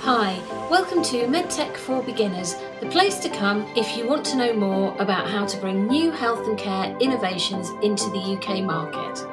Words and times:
Hi, 0.00 0.38
welcome 0.70 1.02
to 1.04 1.26
MedTech 1.26 1.76
for 1.76 2.02
Beginners, 2.02 2.56
the 2.80 2.86
place 2.86 3.18
to 3.20 3.28
come 3.28 3.66
if 3.74 3.96
you 3.96 4.06
want 4.06 4.24
to 4.26 4.36
know 4.36 4.52
more 4.52 4.94
about 4.98 5.28
how 5.28 5.46
to 5.46 5.56
bring 5.58 5.86
new 5.86 6.10
health 6.10 6.46
and 6.46 6.58
care 6.58 6.96
innovations 6.98 7.70
into 7.82 8.10
the 8.10 8.18
UK 8.18 8.62
market. 8.62 9.26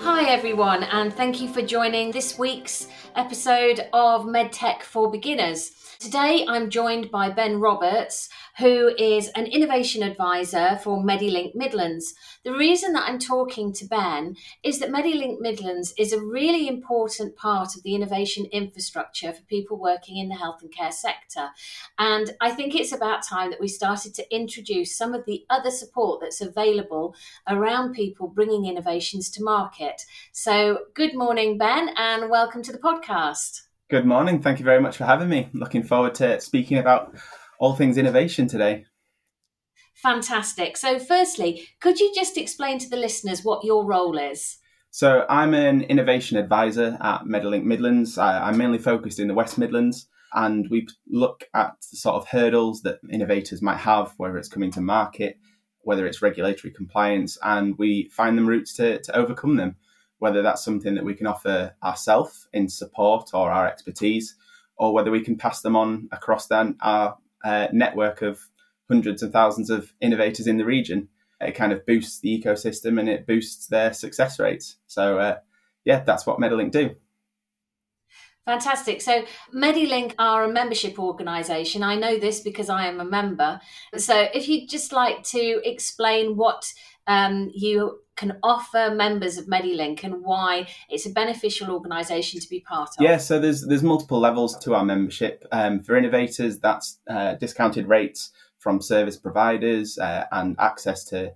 Hi, 0.00 0.28
everyone, 0.28 0.82
and 0.84 1.14
thank 1.14 1.40
you 1.40 1.48
for 1.48 1.62
joining 1.62 2.10
this 2.10 2.38
week's 2.38 2.88
episode 3.16 3.88
of 3.92 4.26
MedTech 4.26 4.82
for 4.82 5.10
Beginners. 5.10 5.72
Today, 5.98 6.44
I'm 6.48 6.70
joined 6.70 7.10
by 7.10 7.30
Ben 7.30 7.58
Roberts, 7.60 8.28
who 8.60 8.88
is 8.98 9.28
an 9.28 9.46
innovation 9.46 10.02
advisor 10.02 10.78
for 10.84 11.02
Medilink 11.02 11.54
Midlands. 11.54 12.14
The 12.44 12.52
reason 12.52 12.92
that 12.92 13.08
I'm 13.08 13.18
talking 13.18 13.72
to 13.72 13.86
Ben 13.86 14.36
is 14.62 14.80
that 14.80 14.90
Medilink 14.90 15.40
Midlands 15.40 15.94
is 15.96 16.12
a 16.12 16.20
really 16.20 16.68
important 16.68 17.36
part 17.36 17.74
of 17.74 17.82
the 17.82 17.94
innovation 17.94 18.44
infrastructure 18.52 19.32
for 19.32 19.42
people 19.44 19.78
working 19.78 20.18
in 20.18 20.28
the 20.28 20.34
health 20.34 20.60
and 20.60 20.70
care 20.70 20.92
sector. 20.92 21.48
And 21.98 22.32
I 22.42 22.50
think 22.50 22.74
it's 22.74 22.92
about 22.92 23.22
time 23.22 23.50
that 23.50 23.60
we 23.60 23.68
started 23.68 24.12
to 24.16 24.34
introduce 24.34 24.94
some 24.94 25.14
of 25.14 25.24
the 25.24 25.46
other 25.48 25.70
support 25.70 26.20
that's 26.20 26.42
available 26.42 27.14
around 27.48 27.94
people 27.94 28.28
bringing 28.28 28.66
innovations 28.66 29.30
to 29.30 29.42
market. 29.42 30.02
So, 30.32 30.80
good 30.94 31.14
morning, 31.14 31.56
Ben, 31.56 31.90
and 31.96 32.28
welcome 32.28 32.62
to 32.64 32.72
the 32.72 32.78
podcast. 32.78 33.62
Good 33.88 34.04
morning. 34.04 34.42
Thank 34.42 34.58
you 34.58 34.64
very 34.66 34.80
much 34.80 34.98
for 34.98 35.04
having 35.04 35.30
me. 35.30 35.48
Looking 35.54 35.82
forward 35.82 36.14
to 36.16 36.40
speaking 36.40 36.76
about 36.76 37.16
all 37.60 37.74
things 37.74 37.96
innovation 37.96 38.48
today. 38.48 38.84
Fantastic. 39.94 40.76
So, 40.76 40.98
firstly, 40.98 41.68
could 41.80 42.00
you 42.00 42.12
just 42.14 42.36
explain 42.36 42.78
to 42.78 42.88
the 42.88 42.96
listeners 42.96 43.44
what 43.44 43.64
your 43.64 43.84
role 43.84 44.18
is? 44.18 44.56
So, 44.90 45.24
I'm 45.28 45.54
an 45.54 45.82
innovation 45.82 46.36
advisor 46.36 46.98
at 47.00 47.24
Medilink 47.24 47.62
Midlands. 47.62 48.18
I, 48.18 48.48
am 48.48 48.56
mainly 48.56 48.78
focused 48.78 49.20
in 49.20 49.28
the 49.28 49.34
West 49.34 49.58
Midlands, 49.58 50.08
and 50.32 50.66
we 50.70 50.88
look 51.08 51.44
at 51.54 51.74
the 51.92 51.96
sort 51.96 52.16
of 52.16 52.26
hurdles 52.26 52.82
that 52.82 52.98
innovators 53.12 53.62
might 53.62 53.76
have, 53.76 54.14
whether 54.16 54.36
it's 54.36 54.48
coming 54.48 54.72
to 54.72 54.80
market, 54.80 55.38
whether 55.82 56.06
it's 56.06 56.22
regulatory 56.22 56.72
compliance, 56.72 57.38
and 57.44 57.76
we 57.78 58.08
find 58.10 58.36
them 58.36 58.48
routes 58.48 58.74
to, 58.76 59.00
to 59.02 59.16
overcome 59.16 59.56
them 59.56 59.76
whether 60.20 60.42
that's 60.42 60.62
something 60.62 60.94
that 60.94 61.04
we 61.04 61.14
can 61.14 61.26
offer 61.26 61.74
ourselves 61.82 62.46
in 62.52 62.68
support 62.68 63.30
or 63.34 63.50
our 63.50 63.66
expertise, 63.66 64.36
or 64.76 64.94
whether 64.94 65.10
we 65.10 65.24
can 65.24 65.36
pass 65.36 65.62
them 65.62 65.74
on 65.74 66.08
across 66.12 66.46
then 66.46 66.76
our 66.82 67.16
network 67.44 68.22
of 68.22 68.48
hundreds 68.88 69.22
and 69.22 69.32
thousands 69.32 69.70
of 69.70 69.92
innovators 70.00 70.46
in 70.46 70.58
the 70.58 70.64
region. 70.64 71.08
It 71.40 71.52
kind 71.52 71.72
of 71.72 71.86
boosts 71.86 72.20
the 72.20 72.42
ecosystem 72.42 72.98
and 72.98 73.08
it 73.08 73.26
boosts 73.26 73.68
their 73.68 73.92
success 73.92 74.38
rates. 74.38 74.76
So, 74.86 75.18
uh, 75.18 75.38
yeah, 75.84 76.00
that's 76.00 76.26
what 76.26 76.38
Medilink 76.38 76.72
do. 76.72 76.96
Fantastic. 78.46 79.00
So, 79.00 79.24
Medilink 79.54 80.14
are 80.18 80.44
a 80.44 80.48
membership 80.48 80.98
organisation. 80.98 81.82
I 81.82 81.94
know 81.94 82.18
this 82.18 82.40
because 82.40 82.68
I 82.68 82.88
am 82.88 83.00
a 83.00 83.04
member. 83.04 83.60
So, 83.96 84.28
if 84.34 84.48
you'd 84.48 84.68
just 84.68 84.92
like 84.92 85.22
to 85.24 85.60
explain 85.64 86.36
what 86.36 86.72
um, 87.06 87.50
you 87.54 88.00
can 88.16 88.36
offer 88.42 88.92
members 88.94 89.38
of 89.38 89.46
Medilink 89.46 90.04
and 90.04 90.22
why 90.22 90.68
it's 90.90 91.06
a 91.06 91.10
beneficial 91.10 91.70
organisation 91.70 92.38
to 92.38 92.48
be 92.48 92.60
part 92.60 92.90
of? 92.90 93.02
Yeah, 93.02 93.16
so 93.16 93.40
there's 93.40 93.66
there's 93.66 93.82
multiple 93.82 94.20
levels 94.20 94.58
to 94.58 94.74
our 94.74 94.84
membership. 94.84 95.46
Um, 95.52 95.80
for 95.80 95.96
innovators, 95.96 96.58
that's 96.58 96.98
uh, 97.08 97.34
discounted 97.34 97.88
rates 97.88 98.30
from 98.58 98.82
service 98.82 99.16
providers 99.16 99.98
uh, 99.98 100.26
and 100.32 100.54
access 100.58 101.04
to 101.06 101.32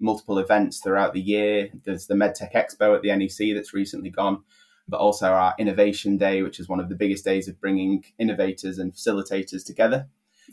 multiple 0.00 0.38
events 0.38 0.80
throughout 0.80 1.12
the 1.12 1.20
year. 1.20 1.70
There's 1.84 2.06
the 2.06 2.14
MedTech 2.14 2.54
Expo 2.54 2.94
at 2.94 3.02
the 3.02 3.14
NEC 3.14 3.54
that's 3.56 3.74
recently 3.74 4.10
gone, 4.10 4.44
but 4.88 4.98
also 4.98 5.26
our 5.26 5.54
Innovation 5.58 6.16
Day, 6.16 6.42
which 6.42 6.60
is 6.60 6.68
one 6.68 6.78
of 6.78 6.88
the 6.88 6.94
biggest 6.94 7.24
days 7.24 7.48
of 7.48 7.60
bringing 7.60 8.04
innovators 8.18 8.78
and 8.78 8.92
facilitators 8.92 9.64
together. 9.64 10.06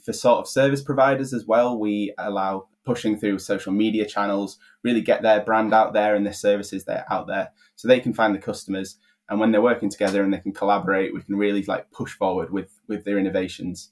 For 0.04 0.14
sort 0.14 0.40
of 0.40 0.48
service 0.48 0.82
providers 0.82 1.32
as 1.32 1.46
well, 1.46 1.78
we 1.78 2.14
allow 2.18 2.68
pushing 2.86 3.18
through 3.18 3.40
social 3.40 3.74
media 3.74 4.06
channels, 4.06 4.58
really 4.84 5.02
get 5.02 5.22
their 5.22 5.42
brand 5.42 5.74
out 5.74 5.94
there 5.94 6.16
and 6.16 6.26
their 6.26 6.34
services 6.34 6.86
they're 6.86 7.06
out 7.12 7.28
there 7.28 7.52
so 7.76 7.88
they 7.88 8.00
can 8.00 8.14
find 8.14 8.34
the 8.34 8.40
customers. 8.40 8.98
And 9.28 9.40
when 9.40 9.52
they're 9.52 9.62
working 9.62 9.90
together 9.90 10.24
and 10.24 10.34
they 10.34 10.40
can 10.40 10.54
collaborate, 10.54 11.14
we 11.14 11.22
can 11.22 11.36
really 11.36 11.64
like 11.64 11.92
push 11.92 12.14
forward 12.14 12.52
with 12.52 12.80
with 12.88 13.06
their 13.06 13.18
innovations. 13.18 13.92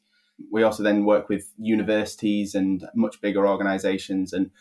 We 0.52 0.64
also 0.64 0.84
then 0.84 1.06
work 1.06 1.30
with 1.30 1.52
universities 1.58 2.56
and 2.56 2.88
much 2.96 3.22
bigger 3.22 3.48
organizations 3.48 4.34
and 4.34 4.52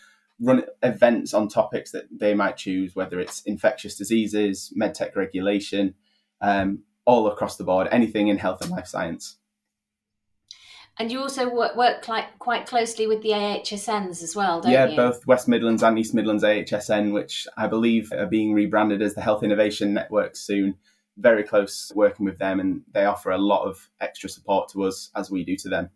run 0.41 0.65
events 0.83 1.35
on 1.35 1.49
topics 1.49 1.93
that 1.93 2.05
they 2.11 2.35
might 2.35 2.57
choose, 2.57 2.95
whether 2.95 3.21
it's 3.21 3.43
infectious 3.43 3.97
diseases, 3.97 4.73
medtech 4.79 5.15
regulation, 5.15 5.95
um, 6.41 6.81
all 7.05 7.27
across 7.29 7.57
the 7.57 7.65
board, 7.65 7.89
anything 7.91 8.29
in 8.29 8.39
health 8.39 8.61
and 8.63 8.71
life 8.71 8.87
science. 8.87 9.37
And 11.03 11.11
you 11.11 11.19
also 11.19 11.53
work, 11.53 11.75
work 11.75 12.07
like, 12.07 12.39
quite 12.39 12.65
closely 12.65 13.09
with 13.09 13.23
the 13.23 13.31
AHSNs 13.31 14.23
as 14.23 14.37
well, 14.37 14.61
don't 14.61 14.71
yeah, 14.71 14.85
you? 14.85 14.93
Yeah, 14.93 14.97
both 14.97 15.27
West 15.27 15.49
Midlands 15.49 15.83
and 15.83 15.99
East 15.99 16.15
Midlands 16.15 16.45
AHSN, 16.45 17.13
which 17.13 17.49
I 17.57 17.67
believe 17.67 18.13
are 18.13 18.27
being 18.27 18.55
rebranded 18.55 19.03
as 19.03 19.17
the 19.17 19.21
Health 19.21 19.43
Innovation 19.43 19.93
Network 19.93 20.37
soon. 20.37 20.77
Very 21.17 21.43
close 21.43 21.91
working 21.97 22.25
with 22.25 22.39
them, 22.39 22.61
and 22.61 22.83
they 22.93 23.05
offer 23.05 23.33
a 23.33 23.37
lot 23.37 23.65
of 23.65 23.89
extra 24.01 24.31
support 24.31 24.71
to 24.75 24.85
us 24.85 25.11
as 25.17 25.29
we 25.29 25.43
do 25.45 25.57
to 25.57 25.69
them. 25.69 25.91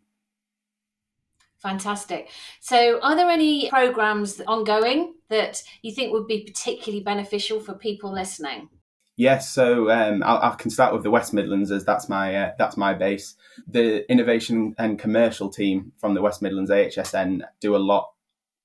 Fantastic. 1.59 2.28
So, 2.59 2.99
are 3.00 3.15
there 3.15 3.31
any 3.31 3.71
programs 3.71 4.41
ongoing 4.41 5.15
that 5.28 5.62
you 5.83 5.94
think 5.94 6.12
would 6.15 6.27
be 6.27 6.43
particularly 6.43 7.05
beneficial 7.05 7.61
for 7.61 7.75
people 7.75 8.12
listening? 8.12 8.71
Yes, 9.19 9.50
so 9.50 9.91
um, 9.91 10.22
I, 10.22 10.50
I, 10.50 10.54
can 10.56 10.71
start 10.71 10.93
with 10.93 11.03
the 11.03 11.10
West 11.10 11.32
Midlands 11.32 11.71
as 11.71 11.87
that's 11.87 12.06
my 12.06 12.34
uh, 12.34 12.53
that's 12.59 12.77
my 12.77 12.93
base. 12.93 13.34
The 13.66 14.10
innovation 14.12 14.75
and 14.77 14.99
commercial 14.99 15.49
team 15.49 15.93
from 15.99 16.12
the 16.12 16.21
West 16.21 16.43
Midlands 16.43 16.71
AHSN 16.71 17.41
do 17.59 17.75
a 17.75 17.78
lot 17.78 18.10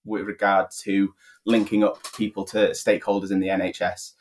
with 0.03 0.23
regard 0.23 0.67
to 0.81 1.13
linking 1.45 1.85
up 1.85 2.00
people 2.17 2.44
to 2.45 2.72
stakeholders 2.72 3.31
in 3.31 3.40
the 3.40 3.47
NHS. 3.47 4.11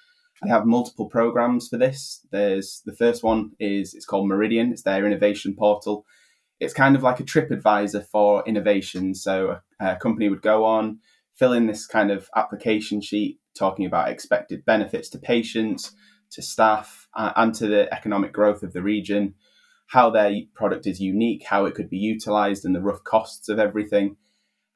They 0.43 0.51
have 0.51 0.67
multiple 0.67 1.07
programs 1.07 1.67
for 1.67 1.79
this. 1.79 2.25
There's 2.31 2.81
the 2.87 2.95
first 2.95 3.25
one 3.25 3.51
is 3.59 3.93
it's 3.93 4.07
called 4.07 4.29
Meridian. 4.29 4.71
It's 4.71 4.83
their 4.83 5.05
innovation 5.05 5.57
portal. 5.57 6.07
It's 6.61 6.75
kind 6.75 6.95
of 6.95 7.03
like 7.03 7.19
a 7.19 7.25
trip 7.25 7.51
advisor 7.51 8.03
for 8.03 8.45
innovation. 8.47 9.17
So 9.17 9.63
a, 9.81 9.95
a 9.95 9.97
company 9.97 10.29
would 10.29 10.43
go 10.43 10.65
on, 10.65 11.01
fill 11.35 11.53
in 11.55 11.67
this 11.67 11.89
kind 11.89 12.13
of 12.13 12.31
application 12.37 13.01
sheet 13.01 13.41
talking 13.59 13.85
about 13.85 14.09
expected 14.09 14.65
benefits 14.65 15.09
to 15.09 15.19
patients 15.19 15.93
to 16.33 16.43
staff, 16.43 17.09
uh, 17.15 17.33
and 17.37 17.55
to 17.55 17.67
the 17.67 17.93
economic 17.93 18.33
growth 18.33 18.63
of 18.63 18.73
the 18.73 18.83
region, 18.83 19.35
how 19.89 20.11
their 20.11 20.33
product 20.55 20.87
is 20.87 21.01
unique, 21.01 21.45
how 21.45 21.65
it 21.65 21.75
could 21.75 21.91
be 21.91 21.99
utilized, 21.99 22.65
and 22.65 22.75
the 22.75 22.81
rough 22.81 23.03
costs 23.05 23.49
of 23.49 23.59
everything. 23.59 24.17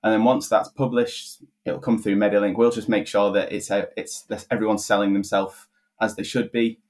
And 0.03 0.12
then 0.12 0.25
once 0.25 0.48
that's 0.48 0.69
published, 0.69 1.43
it'll 1.64 1.81
come 1.81 2.03
through 2.03 2.16
Medilink. 2.16 2.56
We'll 2.56 2.70
just 2.70 2.88
make 2.88 3.06
sure 3.06 3.32
that 3.32 3.53
it's 3.53 3.70
a, 3.70 3.88
it's 3.97 4.26
everyone's 4.50 4.84
selling 4.84 5.14
themselves 5.14 5.66
as 6.00 6.16
they 6.16 6.25
should 6.25 6.53
be. 6.53 6.81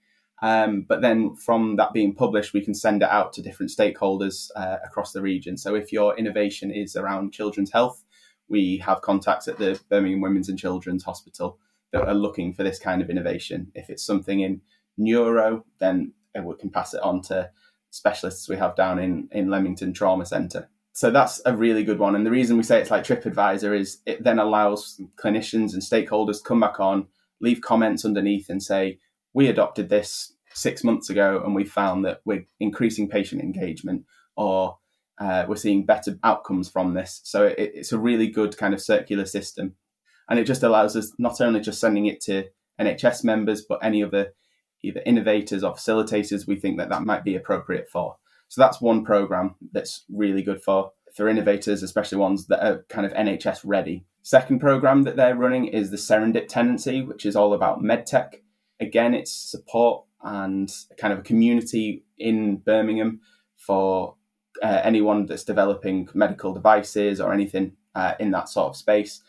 Um, 0.42 0.84
but 0.88 1.00
then 1.00 1.36
from 1.36 1.76
that 1.76 1.92
being 1.92 2.14
published, 2.14 2.52
we 2.52 2.64
can 2.64 2.74
send 2.74 3.02
it 3.02 3.08
out 3.08 3.32
to 3.34 3.42
different 3.42 3.70
stakeholders 3.70 4.50
uh, 4.56 4.78
across 4.84 5.12
the 5.12 5.22
region. 5.22 5.56
So 5.56 5.74
if 5.74 5.92
your 5.92 6.18
innovation 6.18 6.72
is 6.72 6.96
around 6.96 7.32
children's 7.32 7.70
health, 7.70 8.02
we 8.48 8.78
have 8.78 9.00
contacts 9.00 9.48
at 9.48 9.58
the 9.58 9.80
Birmingham 9.88 10.20
Women's 10.20 10.48
and 10.48 10.58
Children's 10.58 11.04
Hospital 11.04 11.58
that 11.94 12.08
are 12.08 12.14
looking 12.14 12.52
for 12.52 12.64
this 12.64 12.78
kind 12.78 13.00
of 13.00 13.08
innovation. 13.08 13.70
If 13.74 13.88
it's 13.88 14.04
something 14.04 14.40
in 14.40 14.60
neuro, 14.98 15.64
then 15.78 16.12
we 16.34 16.54
can 16.56 16.70
pass 16.70 16.92
it 16.92 17.00
on 17.00 17.22
to 17.22 17.50
specialists 17.90 18.48
we 18.48 18.56
have 18.56 18.74
down 18.74 18.98
in, 18.98 19.28
in 19.30 19.48
Leamington 19.48 19.92
Trauma 19.92 20.26
Centre. 20.26 20.68
So 20.92 21.12
that's 21.12 21.40
a 21.46 21.56
really 21.56 21.84
good 21.84 22.00
one. 22.00 22.16
And 22.16 22.26
the 22.26 22.32
reason 22.32 22.56
we 22.56 22.64
say 22.64 22.80
it's 22.80 22.90
like 22.90 23.04
TripAdvisor 23.04 23.78
is 23.78 23.98
it 24.06 24.24
then 24.24 24.40
allows 24.40 25.00
clinicians 25.16 25.72
and 25.72 25.82
stakeholders 25.82 26.38
to 26.38 26.48
come 26.48 26.58
back 26.58 26.80
on, 26.80 27.06
leave 27.40 27.60
comments 27.60 28.04
underneath 28.04 28.48
and 28.48 28.60
say, 28.60 28.98
we 29.32 29.46
adopted 29.46 29.88
this 29.88 30.32
six 30.52 30.82
months 30.82 31.10
ago 31.10 31.42
and 31.44 31.54
we 31.54 31.64
found 31.64 32.04
that 32.04 32.22
we're 32.24 32.46
increasing 32.58 33.08
patient 33.08 33.40
engagement 33.40 34.04
or 34.36 34.78
uh, 35.18 35.44
we're 35.48 35.54
seeing 35.54 35.86
better 35.86 36.18
outcomes 36.24 36.68
from 36.68 36.94
this. 36.94 37.20
So 37.22 37.46
it, 37.46 37.70
it's 37.74 37.92
a 37.92 37.98
really 37.98 38.26
good 38.26 38.56
kind 38.56 38.74
of 38.74 38.82
circular 38.82 39.26
system 39.26 39.76
and 40.28 40.38
it 40.38 40.44
just 40.44 40.62
allows 40.62 40.96
us 40.96 41.12
not 41.18 41.40
only 41.40 41.60
just 41.60 41.80
sending 41.80 42.06
it 42.06 42.20
to 42.22 42.44
NHS 42.80 43.24
members, 43.24 43.62
but 43.62 43.78
any 43.82 44.02
other 44.02 44.34
either 44.82 45.02
innovators 45.06 45.64
or 45.64 45.74
facilitators 45.74 46.46
we 46.46 46.56
think 46.56 46.78
that 46.78 46.90
that 46.90 47.02
might 47.02 47.24
be 47.24 47.34
appropriate 47.34 47.88
for. 47.90 48.16
So 48.48 48.60
that's 48.60 48.80
one 48.80 49.04
program 49.04 49.54
that's 49.72 50.04
really 50.12 50.42
good 50.42 50.62
for 50.62 50.92
for 51.14 51.28
innovators, 51.28 51.82
especially 51.82 52.18
ones 52.18 52.48
that 52.48 52.66
are 52.66 52.84
kind 52.88 53.06
of 53.06 53.12
NHS 53.12 53.60
ready. 53.64 54.04
Second 54.22 54.58
program 54.58 55.04
that 55.04 55.16
they're 55.16 55.36
running 55.36 55.66
is 55.66 55.90
the 55.90 55.96
Serendip 55.96 56.48
Tenancy, 56.48 57.02
which 57.02 57.24
is 57.24 57.36
all 57.36 57.52
about 57.52 57.82
medtech. 57.82 58.40
Again, 58.80 59.14
it's 59.14 59.30
support 59.30 60.04
and 60.22 60.72
kind 60.98 61.12
of 61.12 61.20
a 61.20 61.22
community 61.22 62.04
in 62.18 62.56
Birmingham 62.56 63.20
for 63.56 64.16
uh, 64.62 64.80
anyone 64.82 65.26
that's 65.26 65.44
developing 65.44 66.08
medical 66.14 66.52
devices 66.52 67.20
or 67.20 67.32
anything 67.32 67.76
uh, 67.94 68.14
in 68.18 68.32
that 68.32 68.48
sort 68.48 68.70
of 68.70 68.76
space 68.76 69.20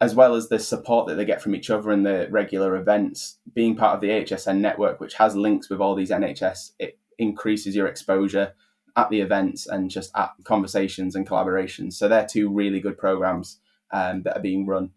as 0.00 0.14
well 0.14 0.34
as 0.34 0.48
the 0.48 0.58
support 0.58 1.06
that 1.06 1.14
they 1.14 1.24
get 1.24 1.40
from 1.40 1.54
each 1.54 1.70
other 1.70 1.90
and 1.90 2.04
the 2.04 2.28
regular 2.30 2.76
events, 2.76 3.38
being 3.54 3.76
part 3.76 3.94
of 3.94 4.00
the 4.00 4.08
HSN 4.08 4.58
network, 4.58 5.00
which 5.00 5.14
has 5.14 5.34
links 5.34 5.70
with 5.70 5.80
all 5.80 5.94
these 5.94 6.10
NHS, 6.10 6.72
it 6.78 6.98
increases 7.18 7.74
your 7.74 7.86
exposure 7.86 8.52
at 8.96 9.10
the 9.10 9.20
events 9.20 9.66
and 9.66 9.90
just 9.90 10.10
at 10.16 10.32
conversations 10.44 11.14
and 11.14 11.26
collaborations. 11.26 11.94
So 11.94 12.08
they're 12.08 12.26
two 12.26 12.52
really 12.52 12.80
good 12.80 12.98
programs 12.98 13.58
um, 13.90 14.22
that 14.22 14.36
are 14.36 14.42
being 14.42 14.66
run. 14.66 14.90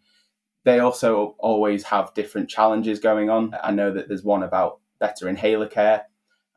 They 0.65 0.79
also 0.79 1.35
always 1.39 1.83
have 1.83 2.13
different 2.13 2.49
challenges 2.49 2.99
going 2.99 3.29
on. 3.29 3.55
I 3.63 3.71
know 3.71 3.93
that 3.93 4.07
there's 4.07 4.23
one 4.23 4.43
about 4.43 4.79
better 4.99 5.29
inhaler 5.29 5.67
care 5.67 6.05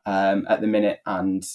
um, 0.05 0.45
at 0.49 0.59
the 0.59 0.67
minute 0.67 0.99
and 1.05 1.45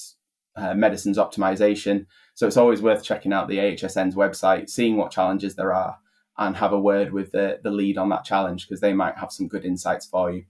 uh, 0.56 0.74
medicines 0.74 1.18
optimization. 1.18 2.06
So 2.34 2.46
it's 2.46 2.56
always 2.56 2.80
worth 2.80 3.02
checking 3.02 3.32
out 3.32 3.48
the 3.48 3.58
AHSN's 3.58 4.14
website, 4.14 4.70
seeing 4.70 4.96
what 4.96 5.10
challenges 5.10 5.56
there 5.56 5.74
are, 5.74 5.98
and 6.38 6.56
have 6.56 6.72
a 6.72 6.80
word 6.80 7.12
with 7.12 7.32
the, 7.32 7.58
the 7.62 7.70
lead 7.70 7.98
on 7.98 8.08
that 8.10 8.24
challenge 8.24 8.66
because 8.66 8.80
they 8.80 8.92
might 8.92 9.18
have 9.18 9.32
some 9.32 9.48
good 9.48 9.64
insights 9.64 10.06
for 10.06 10.30
you. 10.30 10.44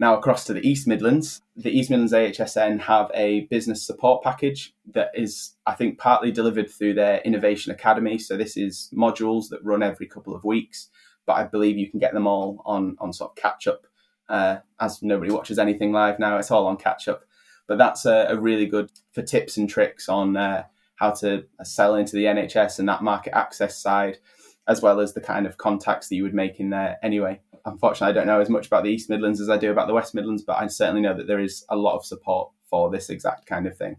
Now, 0.00 0.16
across 0.16 0.44
to 0.44 0.52
the 0.52 0.66
East 0.66 0.86
Midlands, 0.86 1.42
the 1.56 1.76
East 1.76 1.90
Midlands 1.90 2.12
AHSN 2.12 2.80
have 2.82 3.10
a 3.14 3.40
business 3.50 3.84
support 3.84 4.22
package 4.22 4.74
that 4.94 5.10
is, 5.12 5.54
I 5.66 5.74
think, 5.74 5.98
partly 5.98 6.30
delivered 6.30 6.70
through 6.70 6.94
their 6.94 7.18
Innovation 7.22 7.72
Academy. 7.72 8.16
So, 8.18 8.36
this 8.36 8.56
is 8.56 8.90
modules 8.94 9.48
that 9.48 9.64
run 9.64 9.82
every 9.82 10.06
couple 10.06 10.36
of 10.36 10.44
weeks, 10.44 10.88
but 11.26 11.32
I 11.32 11.44
believe 11.44 11.76
you 11.76 11.90
can 11.90 11.98
get 11.98 12.14
them 12.14 12.28
all 12.28 12.62
on, 12.64 12.96
on 13.00 13.12
sort 13.12 13.32
of 13.32 13.36
catch 13.36 13.66
up. 13.66 13.86
Uh, 14.28 14.58
as 14.78 15.02
nobody 15.02 15.32
watches 15.32 15.58
anything 15.58 15.90
live 15.90 16.18
now, 16.20 16.36
it's 16.36 16.50
all 16.50 16.66
on 16.66 16.76
catch 16.76 17.08
up. 17.08 17.24
But 17.66 17.78
that's 17.78 18.06
a, 18.06 18.26
a 18.28 18.36
really 18.36 18.66
good 18.66 18.92
for 19.12 19.22
tips 19.22 19.56
and 19.56 19.68
tricks 19.68 20.08
on 20.08 20.36
uh, 20.36 20.64
how 20.98 21.10
to 21.12 21.44
sell 21.62 21.94
into 21.94 22.14
the 22.14 22.24
NHS 22.24 22.78
and 22.78 22.88
that 22.88 23.02
market 23.02 23.36
access 23.36 23.78
side, 23.80 24.18
as 24.68 24.82
well 24.82 25.00
as 25.00 25.14
the 25.14 25.20
kind 25.20 25.46
of 25.46 25.56
contacts 25.56 26.08
that 26.08 26.16
you 26.16 26.22
would 26.22 26.34
make 26.34 26.60
in 26.60 26.70
there 26.70 26.98
anyway 27.02 27.40
unfortunately, 27.64 28.12
I 28.12 28.12
don't 28.12 28.26
know 28.26 28.40
as 28.40 28.48
much 28.48 28.66
about 28.66 28.84
the 28.84 28.90
East 28.90 29.08
Midlands 29.08 29.40
as 29.40 29.50
I 29.50 29.56
do 29.56 29.70
about 29.70 29.86
the 29.86 29.94
West 29.94 30.14
Midlands, 30.14 30.42
but 30.42 30.58
I 30.58 30.66
certainly 30.66 31.00
know 31.00 31.16
that 31.16 31.26
there 31.26 31.40
is 31.40 31.64
a 31.68 31.76
lot 31.76 31.96
of 31.96 32.04
support 32.04 32.50
for 32.68 32.90
this 32.90 33.10
exact 33.10 33.46
kind 33.46 33.66
of 33.66 33.76
thing. 33.76 33.96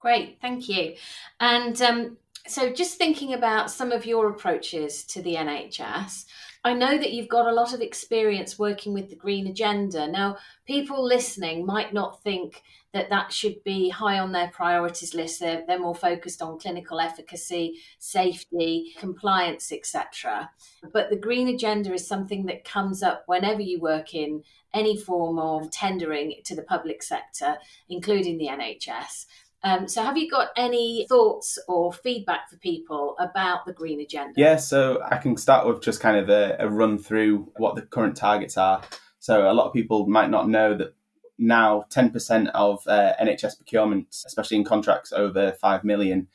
Great, 0.00 0.38
thank 0.40 0.68
you. 0.68 0.94
And 1.40 1.80
um, 1.82 2.16
so, 2.46 2.72
just 2.72 2.96
thinking 2.98 3.34
about 3.34 3.70
some 3.70 3.92
of 3.92 4.06
your 4.06 4.28
approaches 4.28 5.04
to 5.06 5.22
the 5.22 5.34
NHS, 5.34 6.24
I 6.68 6.74
know 6.74 6.98
that 6.98 7.14
you've 7.14 7.30
got 7.30 7.46
a 7.46 7.54
lot 7.54 7.72
of 7.72 7.80
experience 7.80 8.58
working 8.58 8.92
with 8.92 9.08
the 9.08 9.16
Green 9.16 9.46
Agenda. 9.46 10.06
Now, 10.06 10.36
people 10.66 11.02
listening 11.02 11.64
might 11.64 11.94
not 11.94 12.22
think 12.22 12.62
that 12.92 13.08
that 13.08 13.32
should 13.32 13.64
be 13.64 13.88
high 13.88 14.18
on 14.18 14.32
their 14.32 14.48
priorities 14.48 15.14
list. 15.14 15.40
They're, 15.40 15.64
they're 15.66 15.78
more 15.78 15.94
focused 15.94 16.42
on 16.42 16.58
clinical 16.58 17.00
efficacy, 17.00 17.78
safety, 17.98 18.92
compliance, 18.98 19.72
etc. 19.72 20.50
But 20.92 21.08
the 21.08 21.16
Green 21.16 21.48
Agenda 21.48 21.94
is 21.94 22.06
something 22.06 22.44
that 22.46 22.64
comes 22.64 23.02
up 23.02 23.22
whenever 23.24 23.62
you 23.62 23.80
work 23.80 24.14
in 24.14 24.44
any 24.74 24.94
form 24.94 25.38
of 25.38 25.70
tendering 25.70 26.34
to 26.44 26.54
the 26.54 26.62
public 26.62 27.02
sector, 27.02 27.56
including 27.88 28.36
the 28.36 28.48
NHS. 28.48 29.24
Um, 29.64 29.88
so, 29.88 30.02
have 30.02 30.16
you 30.16 30.30
got 30.30 30.48
any 30.56 31.06
thoughts 31.08 31.58
or 31.66 31.92
feedback 31.92 32.48
for 32.48 32.56
people 32.58 33.16
about 33.18 33.66
the 33.66 33.72
green 33.72 34.00
agenda? 34.00 34.34
Yeah, 34.36 34.56
so 34.56 35.02
I 35.04 35.18
can 35.18 35.36
start 35.36 35.66
with 35.66 35.82
just 35.82 36.00
kind 36.00 36.16
of 36.16 36.28
a, 36.28 36.56
a 36.60 36.68
run 36.68 36.98
through 36.98 37.52
what 37.56 37.74
the 37.74 37.82
current 37.82 38.16
targets 38.16 38.56
are. 38.56 38.82
So, 39.18 39.50
a 39.50 39.54
lot 39.54 39.66
of 39.66 39.72
people 39.72 40.06
might 40.06 40.30
not 40.30 40.48
know 40.48 40.76
that 40.76 40.94
now 41.38 41.84
10% 41.90 42.50
of 42.54 42.80
uh, 42.86 43.12
NHS 43.20 43.56
procurement, 43.56 44.08
especially 44.26 44.58
in 44.58 44.64
contracts 44.64 45.12
over 45.12 45.52
5 45.52 45.84
million, 45.84 46.28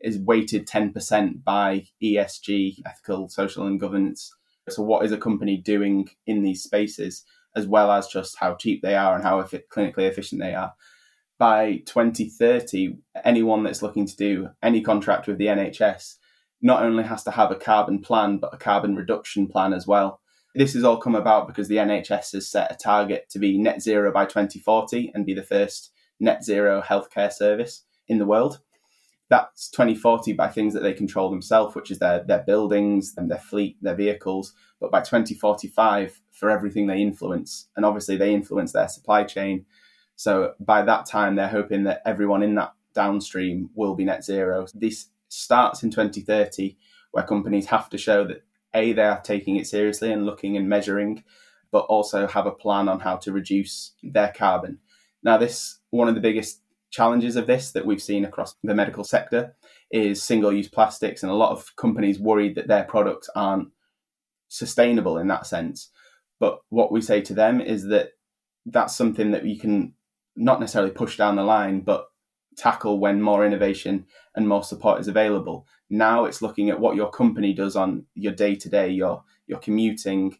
is 0.00 0.18
weighted 0.18 0.66
10% 0.66 1.44
by 1.44 1.86
ESG, 2.02 2.78
ethical, 2.86 3.28
social, 3.28 3.66
and 3.66 3.80
governance. 3.80 4.34
So, 4.70 4.82
what 4.82 5.04
is 5.04 5.12
a 5.12 5.18
company 5.18 5.58
doing 5.58 6.08
in 6.26 6.42
these 6.42 6.62
spaces, 6.62 7.24
as 7.54 7.66
well 7.66 7.90
as 7.92 8.06
just 8.06 8.38
how 8.38 8.54
cheap 8.54 8.80
they 8.80 8.94
are 8.94 9.14
and 9.14 9.24
how 9.24 9.42
clinically 9.42 10.08
efficient 10.08 10.40
they 10.40 10.54
are? 10.54 10.72
By 11.42 11.78
2030, 11.86 12.98
anyone 13.24 13.64
that's 13.64 13.82
looking 13.82 14.06
to 14.06 14.14
do 14.14 14.50
any 14.62 14.80
contract 14.80 15.26
with 15.26 15.38
the 15.38 15.46
NHS 15.46 16.14
not 16.60 16.84
only 16.84 17.02
has 17.02 17.24
to 17.24 17.32
have 17.32 17.50
a 17.50 17.56
carbon 17.56 17.98
plan, 17.98 18.38
but 18.38 18.54
a 18.54 18.56
carbon 18.56 18.94
reduction 18.94 19.48
plan 19.48 19.72
as 19.72 19.84
well. 19.84 20.20
This 20.54 20.74
has 20.74 20.84
all 20.84 20.98
come 20.98 21.16
about 21.16 21.48
because 21.48 21.66
the 21.66 21.78
NHS 21.78 22.34
has 22.34 22.48
set 22.48 22.70
a 22.70 22.76
target 22.76 23.28
to 23.30 23.40
be 23.40 23.58
net 23.58 23.82
zero 23.82 24.12
by 24.12 24.24
2040 24.24 25.10
and 25.16 25.26
be 25.26 25.34
the 25.34 25.42
first 25.42 25.90
net 26.20 26.44
zero 26.44 26.80
healthcare 26.80 27.32
service 27.32 27.86
in 28.06 28.18
the 28.18 28.24
world. 28.24 28.60
That's 29.28 29.68
2040 29.70 30.34
by 30.34 30.46
things 30.46 30.74
that 30.74 30.84
they 30.84 30.92
control 30.92 31.28
themselves, 31.28 31.74
which 31.74 31.90
is 31.90 31.98
their, 31.98 32.22
their 32.22 32.44
buildings 32.46 33.14
and 33.16 33.28
their 33.28 33.40
fleet, 33.40 33.78
their 33.82 33.96
vehicles. 33.96 34.54
But 34.80 34.92
by 34.92 35.00
2045, 35.00 36.20
for 36.30 36.50
everything 36.50 36.86
they 36.86 37.02
influence, 37.02 37.66
and 37.74 37.84
obviously 37.84 38.16
they 38.16 38.32
influence 38.32 38.72
their 38.72 38.86
supply 38.86 39.24
chain, 39.24 39.66
so 40.22 40.54
by 40.60 40.82
that 40.82 41.06
time, 41.06 41.34
they're 41.34 41.48
hoping 41.48 41.82
that 41.82 42.00
everyone 42.06 42.44
in 42.44 42.54
that 42.54 42.74
downstream 42.94 43.70
will 43.74 43.96
be 43.96 44.04
net 44.04 44.22
zero. 44.22 44.68
This 44.72 45.08
starts 45.26 45.82
in 45.82 45.90
2030, 45.90 46.76
where 47.10 47.24
companies 47.24 47.66
have 47.66 47.90
to 47.90 47.98
show 47.98 48.24
that 48.28 48.44
A, 48.72 48.92
they 48.92 49.02
are 49.02 49.20
taking 49.20 49.56
it 49.56 49.66
seriously 49.66 50.12
and 50.12 50.24
looking 50.24 50.56
and 50.56 50.68
measuring, 50.68 51.24
but 51.72 51.86
also 51.86 52.28
have 52.28 52.46
a 52.46 52.52
plan 52.52 52.88
on 52.88 53.00
how 53.00 53.16
to 53.16 53.32
reduce 53.32 53.94
their 54.00 54.32
carbon. 54.32 54.78
Now, 55.24 55.38
this 55.38 55.80
one 55.90 56.06
of 56.06 56.14
the 56.14 56.20
biggest 56.20 56.60
challenges 56.92 57.34
of 57.34 57.48
this 57.48 57.72
that 57.72 57.84
we've 57.84 58.00
seen 58.00 58.24
across 58.24 58.54
the 58.62 58.76
medical 58.76 59.02
sector 59.02 59.56
is 59.90 60.22
single 60.22 60.52
use 60.52 60.68
plastics, 60.68 61.24
and 61.24 61.32
a 61.32 61.34
lot 61.34 61.50
of 61.50 61.74
companies 61.74 62.20
worried 62.20 62.54
that 62.54 62.68
their 62.68 62.84
products 62.84 63.28
aren't 63.34 63.70
sustainable 64.46 65.18
in 65.18 65.26
that 65.26 65.48
sense. 65.48 65.90
But 66.38 66.60
what 66.68 66.92
we 66.92 67.00
say 67.00 67.22
to 67.22 67.34
them 67.34 67.60
is 67.60 67.86
that 67.86 68.10
that's 68.66 68.94
something 68.94 69.32
that 69.32 69.44
you 69.44 69.58
can 69.58 69.94
not 70.36 70.60
necessarily 70.60 70.90
push 70.90 71.16
down 71.16 71.36
the 71.36 71.44
line, 71.44 71.80
but 71.80 72.06
tackle 72.56 72.98
when 72.98 73.20
more 73.20 73.46
innovation 73.46 74.06
and 74.34 74.48
more 74.48 74.62
support 74.62 75.00
is 75.00 75.08
available. 75.08 75.66
Now 75.90 76.24
it's 76.24 76.42
looking 76.42 76.70
at 76.70 76.80
what 76.80 76.96
your 76.96 77.10
company 77.10 77.52
does 77.52 77.76
on 77.76 78.06
your 78.14 78.32
day 78.32 78.54
to 78.56 78.68
day, 78.68 78.90
your 78.90 79.22
your 79.46 79.58
commuting, 79.58 80.38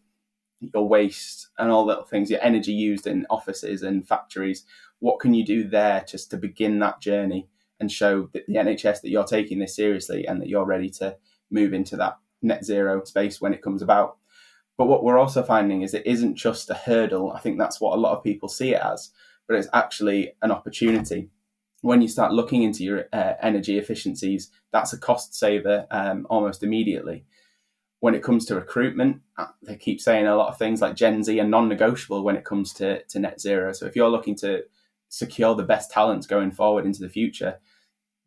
your 0.59 0.87
waste, 0.87 1.49
and 1.57 1.69
all 1.69 1.85
the 1.85 2.03
things, 2.09 2.31
your 2.31 2.41
energy 2.41 2.71
used 2.71 3.05
in 3.05 3.27
offices 3.29 3.83
and 3.83 4.07
factories. 4.07 4.65
What 4.99 5.19
can 5.19 5.33
you 5.33 5.45
do 5.45 5.67
there 5.67 6.05
just 6.07 6.31
to 6.31 6.37
begin 6.37 6.79
that 6.79 7.01
journey 7.01 7.49
and 7.79 7.91
show 7.91 8.29
that 8.33 8.45
the 8.47 8.55
NHS 8.55 9.01
that 9.01 9.09
you're 9.09 9.25
taking 9.25 9.59
this 9.59 9.75
seriously 9.75 10.25
and 10.25 10.41
that 10.41 10.47
you're 10.47 10.65
ready 10.65 10.89
to 10.91 11.17
move 11.51 11.73
into 11.73 11.97
that 11.97 12.17
net 12.41 12.63
zero 12.63 13.03
space 13.03 13.41
when 13.41 13.53
it 13.53 13.61
comes 13.61 13.81
about. 13.81 14.17
But 14.77 14.87
what 14.87 15.03
we're 15.03 15.19
also 15.19 15.43
finding 15.43 15.81
is 15.81 15.93
it 15.93 16.07
isn't 16.07 16.35
just 16.35 16.69
a 16.69 16.73
hurdle. 16.73 17.31
I 17.31 17.39
think 17.39 17.59
that's 17.59 17.79
what 17.79 17.95
a 17.95 17.99
lot 17.99 18.17
of 18.17 18.23
people 18.23 18.49
see 18.49 18.73
it 18.73 18.81
as 18.81 19.11
but 19.47 19.57
it's 19.57 19.67
actually 19.73 20.33
an 20.41 20.51
opportunity. 20.51 21.29
When 21.81 22.01
you 22.01 22.07
start 22.07 22.31
looking 22.31 22.63
into 22.63 22.83
your 22.83 23.05
uh, 23.11 23.33
energy 23.41 23.77
efficiencies, 23.77 24.49
that's 24.71 24.93
a 24.93 24.97
cost 24.97 25.35
saver 25.35 25.85
um, 25.91 26.25
almost 26.29 26.63
immediately. 26.63 27.25
When 27.99 28.15
it 28.15 28.23
comes 28.23 28.45
to 28.45 28.55
recruitment, 28.55 29.21
uh, 29.37 29.47
they 29.61 29.75
keep 29.75 29.99
saying 30.01 30.27
a 30.27 30.35
lot 30.35 30.49
of 30.49 30.57
things 30.57 30.81
like 30.81 30.95
Gen 30.95 31.23
Z 31.23 31.39
are 31.39 31.47
non 31.47 31.67
negotiable 31.67 32.23
when 32.23 32.35
it 32.35 32.45
comes 32.45 32.73
to, 32.73 33.03
to 33.03 33.19
net 33.19 33.39
zero. 33.39 33.73
So 33.73 33.85
if 33.85 33.95
you're 33.95 34.09
looking 34.09 34.35
to 34.37 34.63
secure 35.09 35.55
the 35.55 35.63
best 35.63 35.91
talents 35.91 36.27
going 36.27 36.51
forward 36.51 36.85
into 36.85 37.01
the 37.01 37.09
future, 37.09 37.59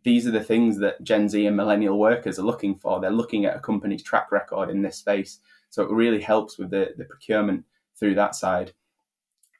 these 0.04 0.26
are 0.26 0.30
the 0.30 0.44
things 0.44 0.78
that 0.78 1.02
Gen 1.02 1.28
Z 1.28 1.44
and 1.44 1.56
millennial 1.56 1.98
workers 1.98 2.38
are 2.38 2.44
looking 2.44 2.76
for. 2.76 3.00
They're 3.00 3.10
looking 3.10 3.44
at 3.44 3.56
a 3.56 3.60
company's 3.60 4.02
track 4.02 4.30
record 4.30 4.70
in 4.70 4.82
this 4.82 4.96
space. 4.98 5.40
So 5.68 5.82
it 5.82 5.90
really 5.90 6.20
helps 6.20 6.58
with 6.58 6.70
the, 6.70 6.94
the 6.96 7.04
procurement 7.04 7.64
through 7.98 8.14
that 8.14 8.34
side 8.34 8.72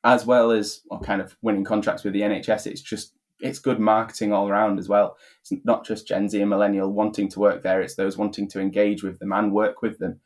as 0.07 0.25
well 0.25 0.53
as 0.53 0.83
well, 0.89 1.01
kind 1.01 1.21
of 1.21 1.37
winning 1.43 1.65
contracts 1.65 2.05
with 2.05 2.13
the 2.13 2.21
NHS. 2.21 2.67
It's 2.69 2.81
just 2.81 3.13
it's 3.41 3.59
good 3.59 3.81
marketing 3.81 4.33
all 4.33 4.49
around 4.49 4.79
as 4.79 4.89
well. 4.89 5.19
It's 5.43 5.53
not 5.65 5.85
just 5.85 6.07
Gen 6.07 6.29
Z 6.29 6.41
and 6.41 6.49
millennial 6.49 6.93
wanting 6.93 7.29
to 7.31 7.41
work 7.41 7.63
there; 7.65 7.83
it's 7.83 7.97
those 7.97 8.17
wanting 8.17 8.49
to 8.51 8.61
engage 8.61 9.03
with 9.03 9.19
them 9.19 9.33
and 9.33 9.53
work 9.53 9.83
with 9.83 9.99
them. 9.99 10.21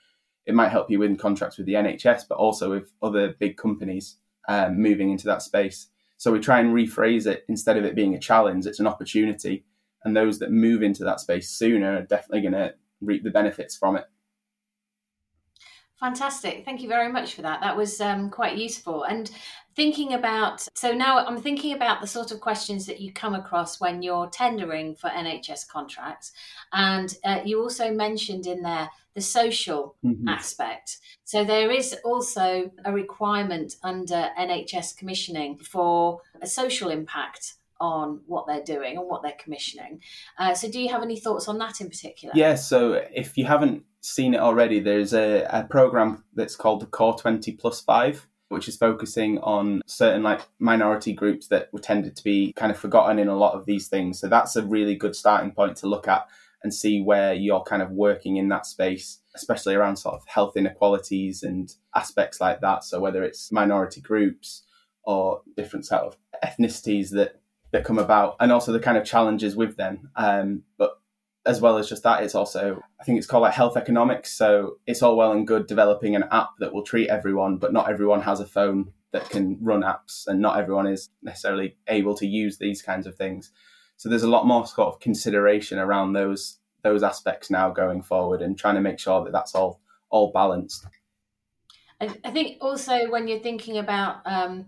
It 0.45 0.55
might 0.55 0.69
help 0.69 0.91
you 0.91 0.99
win 0.99 1.17
contracts 1.17 1.57
with 1.57 1.67
the 1.67 1.75
NHS, 1.75 2.25
but 2.29 2.37
also 2.37 2.71
with 2.71 2.93
other 3.03 3.35
big 3.41 3.57
companies 3.57 4.17
um, 4.49 4.81
moving 4.81 5.11
into 5.11 5.25
that 5.27 5.43
space. 5.43 5.89
So 6.19 6.31
we 6.31 6.41
try 6.41 6.61
and 6.61 6.75
rephrase 6.75 7.27
it 7.27 7.45
instead 7.49 7.79
of 7.79 7.85
it 7.85 7.95
being 7.95 8.15
a 8.15 8.19
challenge, 8.19 8.67
it's 8.67 8.81
an 8.81 8.87
opportunity. 8.87 9.65
And 10.05 10.15
those 10.15 10.39
that 10.39 10.51
move 10.51 10.83
into 10.83 11.05
that 11.05 11.21
space 11.21 11.49
sooner 11.51 11.97
are 11.97 12.03
definitely 12.03 12.43
going 12.43 12.53
to 12.53 12.75
reap 13.01 13.23
the 13.23 13.31
benefits 13.31 13.77
from 13.77 13.97
it. 13.97 14.05
Fantastic. 16.01 16.65
Thank 16.65 16.81
you 16.81 16.89
very 16.89 17.13
much 17.13 17.35
for 17.35 17.43
that. 17.43 17.61
That 17.61 17.77
was 17.77 18.01
um, 18.01 18.31
quite 18.31 18.57
useful. 18.57 19.05
And 19.05 19.31
thinking 19.77 20.15
about, 20.15 20.67
so 20.75 20.93
now 20.93 21.25
I'm 21.25 21.41
thinking 21.41 21.75
about 21.75 22.01
the 22.01 22.07
sort 22.07 22.33
of 22.33 22.41
questions 22.41 22.87
that 22.87 23.01
you 23.01 23.13
come 23.13 23.35
across 23.35 23.81
when 23.81 24.03
you're 24.03 24.29
tendering 24.29 24.95
for 24.95 25.09
NHS 25.11 25.69
contracts. 25.69 26.33
And 26.73 27.17
uh, 27.25 27.41
you 27.45 27.61
also 27.61 27.93
mentioned 27.93 28.47
in 28.47 28.63
there 28.63 28.91
the 29.15 29.21
social 29.21 29.97
mm-hmm. 30.05 30.29
aspect. 30.29 30.99
So 31.25 31.45
there 31.45 31.71
is 31.71 31.97
also 32.05 32.71
a 32.85 32.93
requirement 32.93 33.77
under 33.83 34.29
NHS 34.39 34.97
commissioning 34.97 35.59
for 35.59 36.21
a 36.41 36.47
social 36.47 36.91
impact 36.91 37.55
on 37.81 38.21
what 38.27 38.47
they're 38.47 38.63
doing 38.63 38.99
and 38.99 39.09
what 39.09 39.23
they're 39.23 39.33
commissioning. 39.39 40.01
Uh, 40.39 40.55
so, 40.55 40.71
do 40.71 40.79
you 40.79 40.91
have 40.91 41.03
any 41.03 41.19
thoughts 41.19 41.49
on 41.49 41.57
that 41.59 41.81
in 41.81 41.89
particular? 41.89 42.33
Yeah, 42.37 42.55
so 42.55 43.03
if 43.13 43.39
you 43.39 43.47
haven't 43.47 43.85
seen 44.03 44.35
it 44.35 44.41
already, 44.41 44.81
there's 44.81 45.15
a, 45.15 45.47
a 45.51 45.65
program 45.65 46.25
that's 46.35 46.57
called 46.57 46.81
the 46.81 46.87
Core 46.87 47.17
20 47.17 47.53
Plus 47.53 47.81
5 47.81 48.27
which 48.51 48.69
is 48.69 48.77
focusing 48.77 49.39
on 49.39 49.81
certain 49.87 50.23
like 50.23 50.43
minority 50.59 51.13
groups 51.13 51.47
that 51.47 51.73
were 51.73 51.81
tended 51.81 52.17
to 52.17 52.25
be 52.25 52.53
kind 52.55 52.71
of 52.71 52.79
forgotten 52.79 53.19
in 53.19 53.29
a 53.29 53.37
lot 53.37 53.55
of 53.55 53.65
these 53.65 53.89
things. 53.89 54.19
So 54.19 54.29
that's 54.29 54.57
a 54.57 54.67
really 54.67 54.97
good 54.97 55.17
starting 55.17 55.53
point 55.53 55.77
to 55.79 55.87
look 55.87 56.07
at 56.09 56.27
and 56.63 56.75
see 56.75 57.01
where 57.01 57.33
you're 57.33 57.63
kind 57.63 57.81
of 57.81 57.91
working 57.91 58.37
in 58.37 58.49
that 58.49 58.67
space, 58.67 59.21
especially 59.35 59.75
around 59.75 59.97
sort 59.97 60.17
of 60.17 60.27
health 60.27 60.57
inequalities 60.57 61.43
and 61.43 61.75
aspects 61.95 62.41
like 62.41 62.61
that. 62.61 62.85
So 62.85 63.01
whether 63.01 63.23
it's 63.23 63.51
minority 63.51 64.01
groups 64.01 64.65
or 65.05 65.43
different 65.57 65.87
sort 65.87 66.03
of 66.03 66.17
ethnicities 66.45 67.11
that 67.11 67.37
that 67.73 67.85
come 67.85 68.01
about, 68.01 68.35
and 68.41 68.51
also 68.51 68.73
the 68.73 68.81
kind 68.81 68.99
of 68.99 69.05
challenges 69.05 69.55
with 69.55 69.77
them. 69.77 70.11
Um, 70.17 70.65
but 70.77 71.00
as 71.47 71.61
well 71.61 71.79
as 71.79 71.89
just 71.89 72.03
that, 72.03 72.23
it's 72.23 72.35
also 72.35 72.83
I 73.01 73.05
think 73.05 73.19
it's 73.19 73.27
called 73.27 73.43
like 73.43 73.55
health 73.55 73.77
economics. 73.77 74.33
So 74.33 74.79
it's 74.87 75.03
all 75.03 75.17
well 75.17 75.33
and 75.33 75.47
good 75.47 75.67
developing 75.67 76.15
an 76.15 76.25
app 76.31 76.51
that 76.59 76.73
will 76.73 76.83
treat 76.83 77.09
everyone, 77.09 77.57
but 77.57 77.73
not 77.73 77.91
everyone 77.91 78.23
has 78.23 78.41
a 78.41 78.47
phone 78.47 78.93
that 79.13 79.29
can 79.29 79.59
run 79.61 79.83
apps, 79.83 80.27
and 80.27 80.41
not 80.41 80.59
everyone 80.59 80.87
is 80.87 81.11
necessarily 81.23 81.77
able 81.89 82.15
to 82.15 82.27
use 82.27 82.59
these 82.59 82.83
kinds 82.83 83.07
of 83.07 83.17
things. 83.17 83.51
So 83.97 84.09
there's 84.09 84.23
a 84.23 84.31
lot 84.31 84.47
more 84.47 84.67
sort 84.67 84.95
of 84.95 85.01
consideration 85.01 85.79
around 85.79 86.13
those 86.13 86.59
those 86.83 87.03
aspects 87.03 87.51
now 87.51 87.71
going 87.71 88.03
forward, 88.03 88.43
and 88.43 88.59
trying 88.59 88.77
to 88.77 88.81
make 88.81 88.99
sure 88.99 89.25
that 89.25 89.33
that's 89.33 89.55
all 89.55 89.81
all 90.11 90.33
balanced. 90.33 90.87
I, 92.01 92.31
think 92.31 92.57
also 92.63 93.11
when 93.11 93.29
you're 93.29 93.41
thinking 93.41 93.77
about 93.77 94.23
um, 94.25 94.67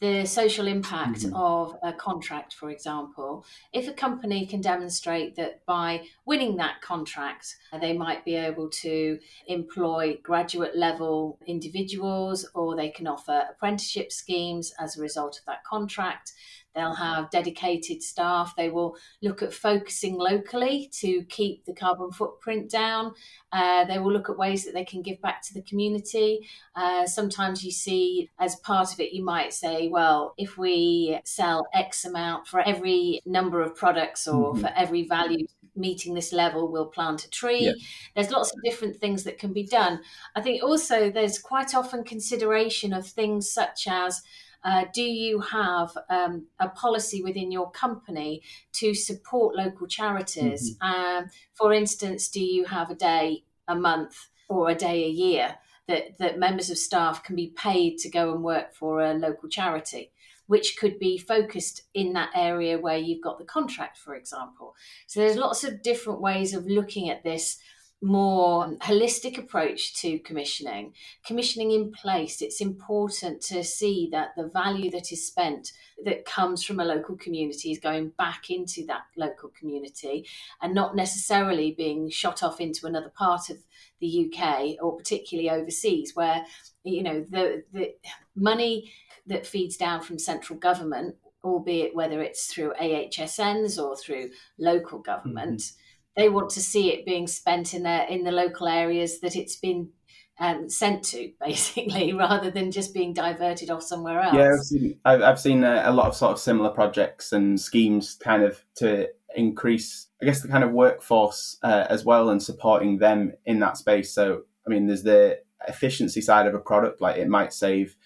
the 0.00 0.26
social 0.26 0.66
impact 0.66 1.20
mm-hmm. 1.20 1.36
of 1.36 1.76
a 1.82 1.92
contract, 1.92 2.54
for 2.54 2.70
example, 2.70 3.44
if 3.72 3.88
a 3.88 3.92
company 3.92 4.44
can 4.46 4.60
demonstrate 4.60 5.36
that 5.36 5.64
by 5.66 6.02
winning 6.26 6.56
that 6.56 6.80
contract, 6.82 7.56
they 7.80 7.92
might 7.92 8.24
be 8.24 8.34
able 8.34 8.68
to 8.68 9.18
employ 9.46 10.18
graduate 10.22 10.76
level 10.76 11.38
individuals 11.46 12.48
or 12.54 12.76
they 12.76 12.90
can 12.90 13.06
offer 13.06 13.44
apprenticeship 13.50 14.12
schemes 14.12 14.74
as 14.78 14.96
a 14.96 15.00
result 15.00 15.38
of 15.38 15.44
that 15.46 15.64
contract, 15.64 16.32
They'll 16.74 16.94
have 16.94 17.30
dedicated 17.30 18.02
staff. 18.02 18.54
They 18.56 18.70
will 18.70 18.96
look 19.22 19.42
at 19.42 19.52
focusing 19.52 20.16
locally 20.16 20.90
to 21.00 21.24
keep 21.24 21.64
the 21.64 21.74
carbon 21.74 22.10
footprint 22.10 22.70
down. 22.70 23.14
Uh, 23.52 23.84
they 23.84 23.98
will 23.98 24.12
look 24.12 24.28
at 24.28 24.38
ways 24.38 24.64
that 24.64 24.74
they 24.74 24.84
can 24.84 25.02
give 25.02 25.20
back 25.20 25.42
to 25.42 25.54
the 25.54 25.62
community. 25.62 26.48
Uh, 26.74 27.06
sometimes 27.06 27.64
you 27.64 27.70
see, 27.70 28.30
as 28.38 28.56
part 28.56 28.92
of 28.92 29.00
it, 29.00 29.12
you 29.12 29.24
might 29.24 29.52
say, 29.52 29.88
well, 29.88 30.34
if 30.36 30.58
we 30.58 31.20
sell 31.24 31.66
X 31.72 32.04
amount 32.04 32.46
for 32.46 32.60
every 32.60 33.20
number 33.24 33.60
of 33.60 33.76
products 33.76 34.26
or 34.26 34.52
mm-hmm. 34.52 34.62
for 34.62 34.72
every 34.76 35.06
value 35.06 35.46
meeting 35.76 36.14
this 36.14 36.32
level, 36.32 36.70
we'll 36.70 36.86
plant 36.86 37.24
a 37.24 37.30
tree. 37.30 37.66
Yeah. 37.66 37.72
There's 38.14 38.30
lots 38.30 38.52
of 38.52 38.62
different 38.64 38.96
things 38.96 39.24
that 39.24 39.38
can 39.38 39.52
be 39.52 39.64
done. 39.64 40.00
I 40.34 40.40
think 40.40 40.62
also 40.62 41.10
there's 41.10 41.38
quite 41.38 41.74
often 41.74 42.04
consideration 42.04 42.92
of 42.92 43.06
things 43.06 43.50
such 43.50 43.88
as 43.88 44.22
uh, 44.64 44.86
do 44.94 45.02
you 45.02 45.40
have 45.40 45.96
um, 46.08 46.46
a 46.58 46.68
policy 46.70 47.22
within 47.22 47.52
your 47.52 47.70
company 47.70 48.42
to 48.72 48.94
support 48.94 49.54
local 49.54 49.86
charities? 49.86 50.76
Mm-hmm. 50.76 50.94
Um, 50.94 51.30
for 51.52 51.72
instance, 51.72 52.28
do 52.28 52.42
you 52.42 52.64
have 52.64 52.90
a 52.90 52.94
day 52.94 53.44
a 53.68 53.74
month 53.74 54.16
or 54.48 54.70
a 54.70 54.74
day 54.74 55.04
a 55.04 55.08
year 55.08 55.56
that, 55.86 56.18
that 56.18 56.38
members 56.38 56.70
of 56.70 56.78
staff 56.78 57.22
can 57.22 57.36
be 57.36 57.52
paid 57.54 57.98
to 57.98 58.08
go 58.08 58.32
and 58.32 58.42
work 58.42 58.74
for 58.74 59.00
a 59.00 59.12
local 59.12 59.48
charity? 59.48 60.10
Which 60.46 60.76
could 60.76 60.98
be 60.98 61.16
focused 61.16 61.82
in 61.94 62.12
that 62.14 62.30
area 62.34 62.78
where 62.78 62.98
you've 62.98 63.22
got 63.22 63.38
the 63.38 63.46
contract, 63.46 63.96
for 63.96 64.14
example. 64.14 64.74
So 65.06 65.20
there's 65.20 65.36
lots 65.36 65.64
of 65.64 65.82
different 65.82 66.20
ways 66.20 66.52
of 66.52 66.66
looking 66.66 67.08
at 67.08 67.24
this 67.24 67.58
more 68.04 68.66
holistic 68.82 69.38
approach 69.38 69.94
to 69.94 70.18
commissioning, 70.18 70.92
commissioning 71.24 71.70
in 71.70 71.90
place, 71.90 72.42
it's 72.42 72.60
important 72.60 73.40
to 73.40 73.64
see 73.64 74.10
that 74.12 74.36
the 74.36 74.48
value 74.48 74.90
that 74.90 75.10
is 75.10 75.26
spent 75.26 75.72
that 76.04 76.26
comes 76.26 76.62
from 76.62 76.80
a 76.80 76.84
local 76.84 77.16
community 77.16 77.72
is 77.72 77.78
going 77.78 78.10
back 78.18 78.50
into 78.50 78.84
that 78.84 79.04
local 79.16 79.50
community 79.58 80.26
and 80.60 80.74
not 80.74 80.94
necessarily 80.94 81.72
being 81.72 82.10
shot 82.10 82.42
off 82.42 82.60
into 82.60 82.86
another 82.86 83.10
part 83.16 83.48
of 83.48 83.56
the 84.00 84.30
UK 84.30 84.76
or 84.82 84.98
particularly 84.98 85.48
overseas 85.48 86.14
where 86.14 86.44
you 86.82 87.02
know 87.02 87.24
the 87.30 87.62
the 87.72 87.94
money 88.36 88.92
that 89.26 89.46
feeds 89.46 89.78
down 89.78 90.02
from 90.02 90.18
central 90.18 90.58
government 90.58 91.16
albeit 91.42 91.94
whether 91.94 92.20
it's 92.20 92.46
through 92.46 92.74
AHSNs 92.78 93.82
or 93.82 93.96
through 93.96 94.28
local 94.58 94.98
government 94.98 95.60
mm-hmm 95.60 95.80
they 96.16 96.28
want 96.28 96.50
to 96.50 96.60
see 96.60 96.92
it 96.92 97.04
being 97.04 97.26
spent 97.26 97.74
in 97.74 97.82
their 97.82 98.04
in 98.04 98.24
the 98.24 98.32
local 98.32 98.68
areas 98.68 99.20
that 99.20 99.36
it's 99.36 99.56
been 99.56 99.90
um, 100.38 100.68
sent 100.68 101.04
to, 101.04 101.32
basically, 101.44 102.12
rather 102.12 102.50
than 102.50 102.70
just 102.70 102.94
being 102.94 103.12
diverted 103.12 103.70
off 103.70 103.82
somewhere 103.82 104.20
else. 104.20 104.34
Yeah, 104.34 104.52
I've 104.52 104.64
seen, 104.64 105.00
I've, 105.04 105.22
I've 105.22 105.40
seen 105.40 105.64
a, 105.64 105.82
a, 105.86 105.92
lot 105.92 106.08
of 106.08 106.16
sort 106.16 106.32
of 106.32 106.38
similar 106.38 106.70
projects 106.70 107.32
and 107.32 107.60
schemes, 107.60 108.16
kind 108.20 108.42
of 108.42 108.64
to 108.76 109.08
increase, 109.36 110.08
I 110.22 110.26
guess, 110.26 110.42
the 110.42 110.48
kind 110.48 110.64
of 110.64 110.72
workforce 110.72 111.58
uh, 111.62 111.86
as 111.88 112.04
well, 112.04 112.30
and 112.30 112.42
supporting 112.42 112.98
them 112.98 113.32
in 113.46 113.60
that 113.60 113.76
space. 113.76 114.12
So, 114.12 114.42
I 114.66 114.70
mean, 114.70 114.86
there's 114.86 115.02
the 115.02 115.40
efficiency 115.68 116.20
side 116.20 116.46
of 116.46 116.54
a 116.54 116.58
product, 116.58 117.00
like 117.00 117.16
it 117.16 117.28
might 117.28 117.52
save 117.52 117.96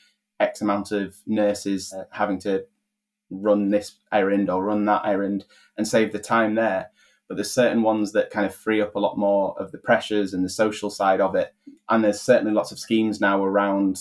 X 0.41 0.61
amount 0.61 0.93
of 0.93 1.17
nurses 1.27 1.93
uh, 1.93 2.05
having 2.12 2.38
to 2.41 2.65
run 3.31 3.69
this 3.69 3.97
errand 4.12 4.49
or 4.49 4.65
run 4.65 4.87
that 4.87 5.03
errand 5.05 5.45
and 5.77 5.87
save 5.87 6.12
the 6.12 6.19
time 6.19 6.55
there 6.55 6.88
but 7.28 7.37
there's 7.37 7.52
certain 7.52 7.82
ones 7.82 8.12
that 8.12 8.30
kind 8.30 8.47
of 8.47 8.54
free 8.54 8.80
up 8.80 8.94
a 8.94 9.00
lot 9.00 9.18
more 9.18 9.54
of 9.61 9.70
the 9.70 9.78
pressures 9.78 10.32
and 10.32 10.44
the 10.44 10.49
social 10.49 10.88
side 10.88 11.20
of 11.20 11.35
it. 11.35 11.54
And 11.88 12.02
there's 12.02 12.20
certainly 12.20 12.52
lots 12.52 12.73
of 12.73 12.78
schemes 12.78 13.20
now 13.20 13.44
around 13.44 14.00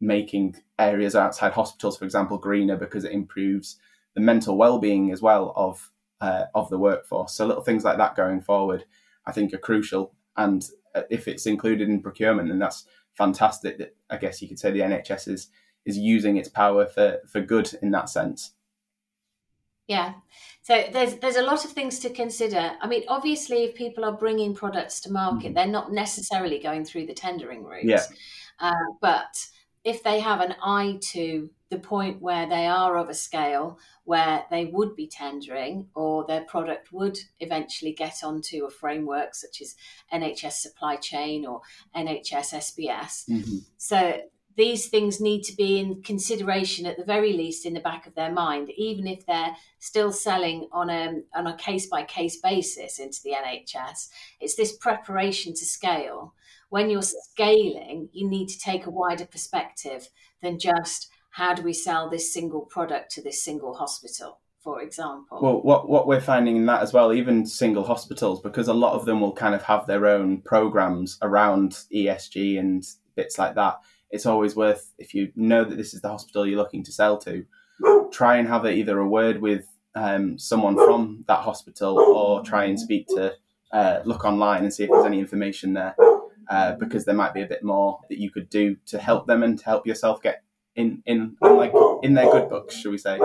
making 0.00 0.56
areas 0.78 1.16
outside 1.16 1.52
hospitals, 1.52 1.96
for 1.96 2.04
example, 2.04 2.36
greener 2.36 2.76
because 2.76 3.04
it 3.04 3.12
improves 3.12 3.78
the 4.14 4.20
mental 4.20 4.58
well-being 4.58 5.10
as 5.10 5.22
well 5.22 5.54
of 5.56 5.90
uh, 6.20 6.44
of 6.54 6.68
the 6.70 6.78
workforce. 6.78 7.32
So 7.32 7.46
little 7.46 7.64
things 7.64 7.84
like 7.84 7.96
that 7.98 8.14
going 8.14 8.42
forward, 8.42 8.84
I 9.26 9.32
think, 9.32 9.52
are 9.52 9.58
crucial. 9.58 10.14
And 10.36 10.64
uh, 10.94 11.02
if 11.10 11.26
it's 11.26 11.46
included 11.46 11.88
in 11.88 12.00
procurement, 12.00 12.48
then 12.48 12.58
that's 12.58 12.84
fantastic. 13.14 13.78
That 13.78 13.96
I 14.10 14.18
guess 14.18 14.42
you 14.42 14.48
could 14.48 14.58
say 14.58 14.70
the 14.70 14.80
NHS 14.80 15.28
is 15.28 15.48
is 15.84 15.98
using 15.98 16.36
its 16.36 16.48
power 16.48 16.86
for 16.86 17.18
for 17.30 17.40
good 17.40 17.72
in 17.80 17.90
that 17.92 18.08
sense. 18.08 18.52
Yeah. 19.88 20.14
So 20.62 20.84
there's 20.92 21.16
there's 21.16 21.36
a 21.36 21.42
lot 21.42 21.64
of 21.64 21.72
things 21.72 21.98
to 22.00 22.10
consider. 22.10 22.72
I 22.80 22.86
mean, 22.86 23.02
obviously, 23.08 23.64
if 23.64 23.74
people 23.74 24.04
are 24.04 24.12
bringing 24.16 24.54
products 24.54 25.00
to 25.00 25.12
market, 25.12 25.46
mm-hmm. 25.48 25.54
they're 25.54 25.66
not 25.66 25.92
necessarily 25.92 26.58
going 26.58 26.84
through 26.84 27.06
the 27.06 27.14
tendering 27.14 27.64
route. 27.64 27.84
Yeah. 27.84 28.04
Uh, 28.60 28.72
but 29.00 29.46
if 29.84 30.02
they 30.02 30.20
have 30.20 30.40
an 30.40 30.54
eye 30.62 30.98
to 31.00 31.50
the 31.70 31.78
point 31.78 32.20
where 32.20 32.48
they 32.48 32.66
are 32.66 32.96
of 32.96 33.08
a 33.08 33.14
scale 33.14 33.78
where 34.04 34.44
they 34.50 34.66
would 34.66 34.94
be 34.94 35.08
tendering 35.08 35.88
or 35.94 36.24
their 36.26 36.42
product 36.42 36.92
would 36.92 37.18
eventually 37.40 37.92
get 37.92 38.22
onto 38.22 38.64
a 38.66 38.70
framework 38.70 39.34
such 39.34 39.60
as 39.62 39.74
NHS 40.12 40.52
supply 40.52 40.96
chain 40.96 41.46
or 41.46 41.62
NHS 41.96 42.54
SBS. 42.54 43.28
Mm-hmm. 43.28 43.56
So 43.78 44.20
these 44.56 44.88
things 44.88 45.20
need 45.20 45.42
to 45.44 45.56
be 45.56 45.78
in 45.78 46.02
consideration 46.02 46.86
at 46.86 46.96
the 46.96 47.04
very 47.04 47.32
least 47.32 47.64
in 47.64 47.74
the 47.74 47.80
back 47.80 48.06
of 48.06 48.14
their 48.14 48.32
mind, 48.32 48.70
even 48.76 49.06
if 49.06 49.24
they're 49.26 49.56
still 49.78 50.12
selling 50.12 50.68
on 50.72 50.90
a 50.90 51.20
on 51.34 51.46
a 51.46 51.56
case 51.56 51.86
by 51.86 52.02
case 52.02 52.36
basis 52.36 52.98
into 52.98 53.20
the 53.24 53.32
NHS. 53.32 54.08
It's 54.40 54.54
this 54.54 54.76
preparation 54.76 55.54
to 55.54 55.64
scale. 55.64 56.34
When 56.68 56.90
you're 56.90 57.02
scaling, 57.02 58.08
you 58.12 58.28
need 58.28 58.48
to 58.48 58.58
take 58.58 58.86
a 58.86 58.90
wider 58.90 59.26
perspective 59.26 60.08
than 60.42 60.58
just 60.58 61.10
how 61.30 61.54
do 61.54 61.62
we 61.62 61.72
sell 61.72 62.08
this 62.08 62.32
single 62.32 62.62
product 62.62 63.10
to 63.12 63.22
this 63.22 63.42
single 63.42 63.74
hospital 63.74 64.38
for 64.62 64.80
example. 64.80 65.40
Well, 65.42 65.60
what 65.60 65.88
what 65.88 66.06
we're 66.06 66.20
finding 66.20 66.56
in 66.56 66.66
that 66.66 66.82
as 66.82 66.92
well, 66.92 67.12
even 67.12 67.44
single 67.44 67.82
hospitals, 67.82 68.40
because 68.40 68.68
a 68.68 68.74
lot 68.74 68.92
of 68.92 69.04
them 69.06 69.20
will 69.20 69.32
kind 69.32 69.56
of 69.56 69.62
have 69.64 69.88
their 69.88 70.06
own 70.06 70.40
programs 70.42 71.18
around 71.20 71.72
ESG 71.92 72.60
and 72.60 72.86
bits 73.16 73.38
like 73.38 73.56
that 73.56 73.80
it's 74.12 74.26
always 74.26 74.54
worth 74.54 74.92
if 74.98 75.14
you 75.14 75.32
know 75.34 75.64
that 75.64 75.76
this 75.76 75.94
is 75.94 76.02
the 76.02 76.08
hospital 76.08 76.46
you're 76.46 76.58
looking 76.58 76.84
to 76.84 76.92
sell 76.92 77.18
to, 77.18 77.44
try 78.12 78.36
and 78.36 78.46
have 78.46 78.64
either 78.66 78.98
a 78.98 79.08
word 79.08 79.40
with 79.40 79.66
um, 79.94 80.38
someone 80.38 80.76
from 80.76 81.24
that 81.26 81.40
hospital 81.40 81.98
or 81.98 82.42
try 82.42 82.64
and 82.64 82.78
speak 82.78 83.06
to 83.08 83.34
uh, 83.72 84.00
look 84.04 84.24
online 84.24 84.62
and 84.62 84.72
see 84.72 84.84
if 84.84 84.90
there's 84.90 85.06
any 85.06 85.18
information 85.18 85.72
there 85.72 85.96
uh, 86.50 86.72
because 86.76 87.04
there 87.04 87.14
might 87.14 87.34
be 87.34 87.42
a 87.42 87.46
bit 87.46 87.64
more 87.64 87.98
that 88.08 88.18
you 88.18 88.30
could 88.30 88.48
do 88.50 88.76
to 88.86 88.98
help 88.98 89.26
them 89.26 89.42
and 89.42 89.58
to 89.58 89.64
help 89.64 89.86
yourself 89.86 90.22
get 90.22 90.42
in 90.76 91.02
in, 91.06 91.36
like 91.40 91.72
in 92.02 92.14
their 92.14 92.30
good 92.30 92.48
books, 92.48 92.76
shall 92.76 92.90
we 92.90 92.98
say? 92.98 93.18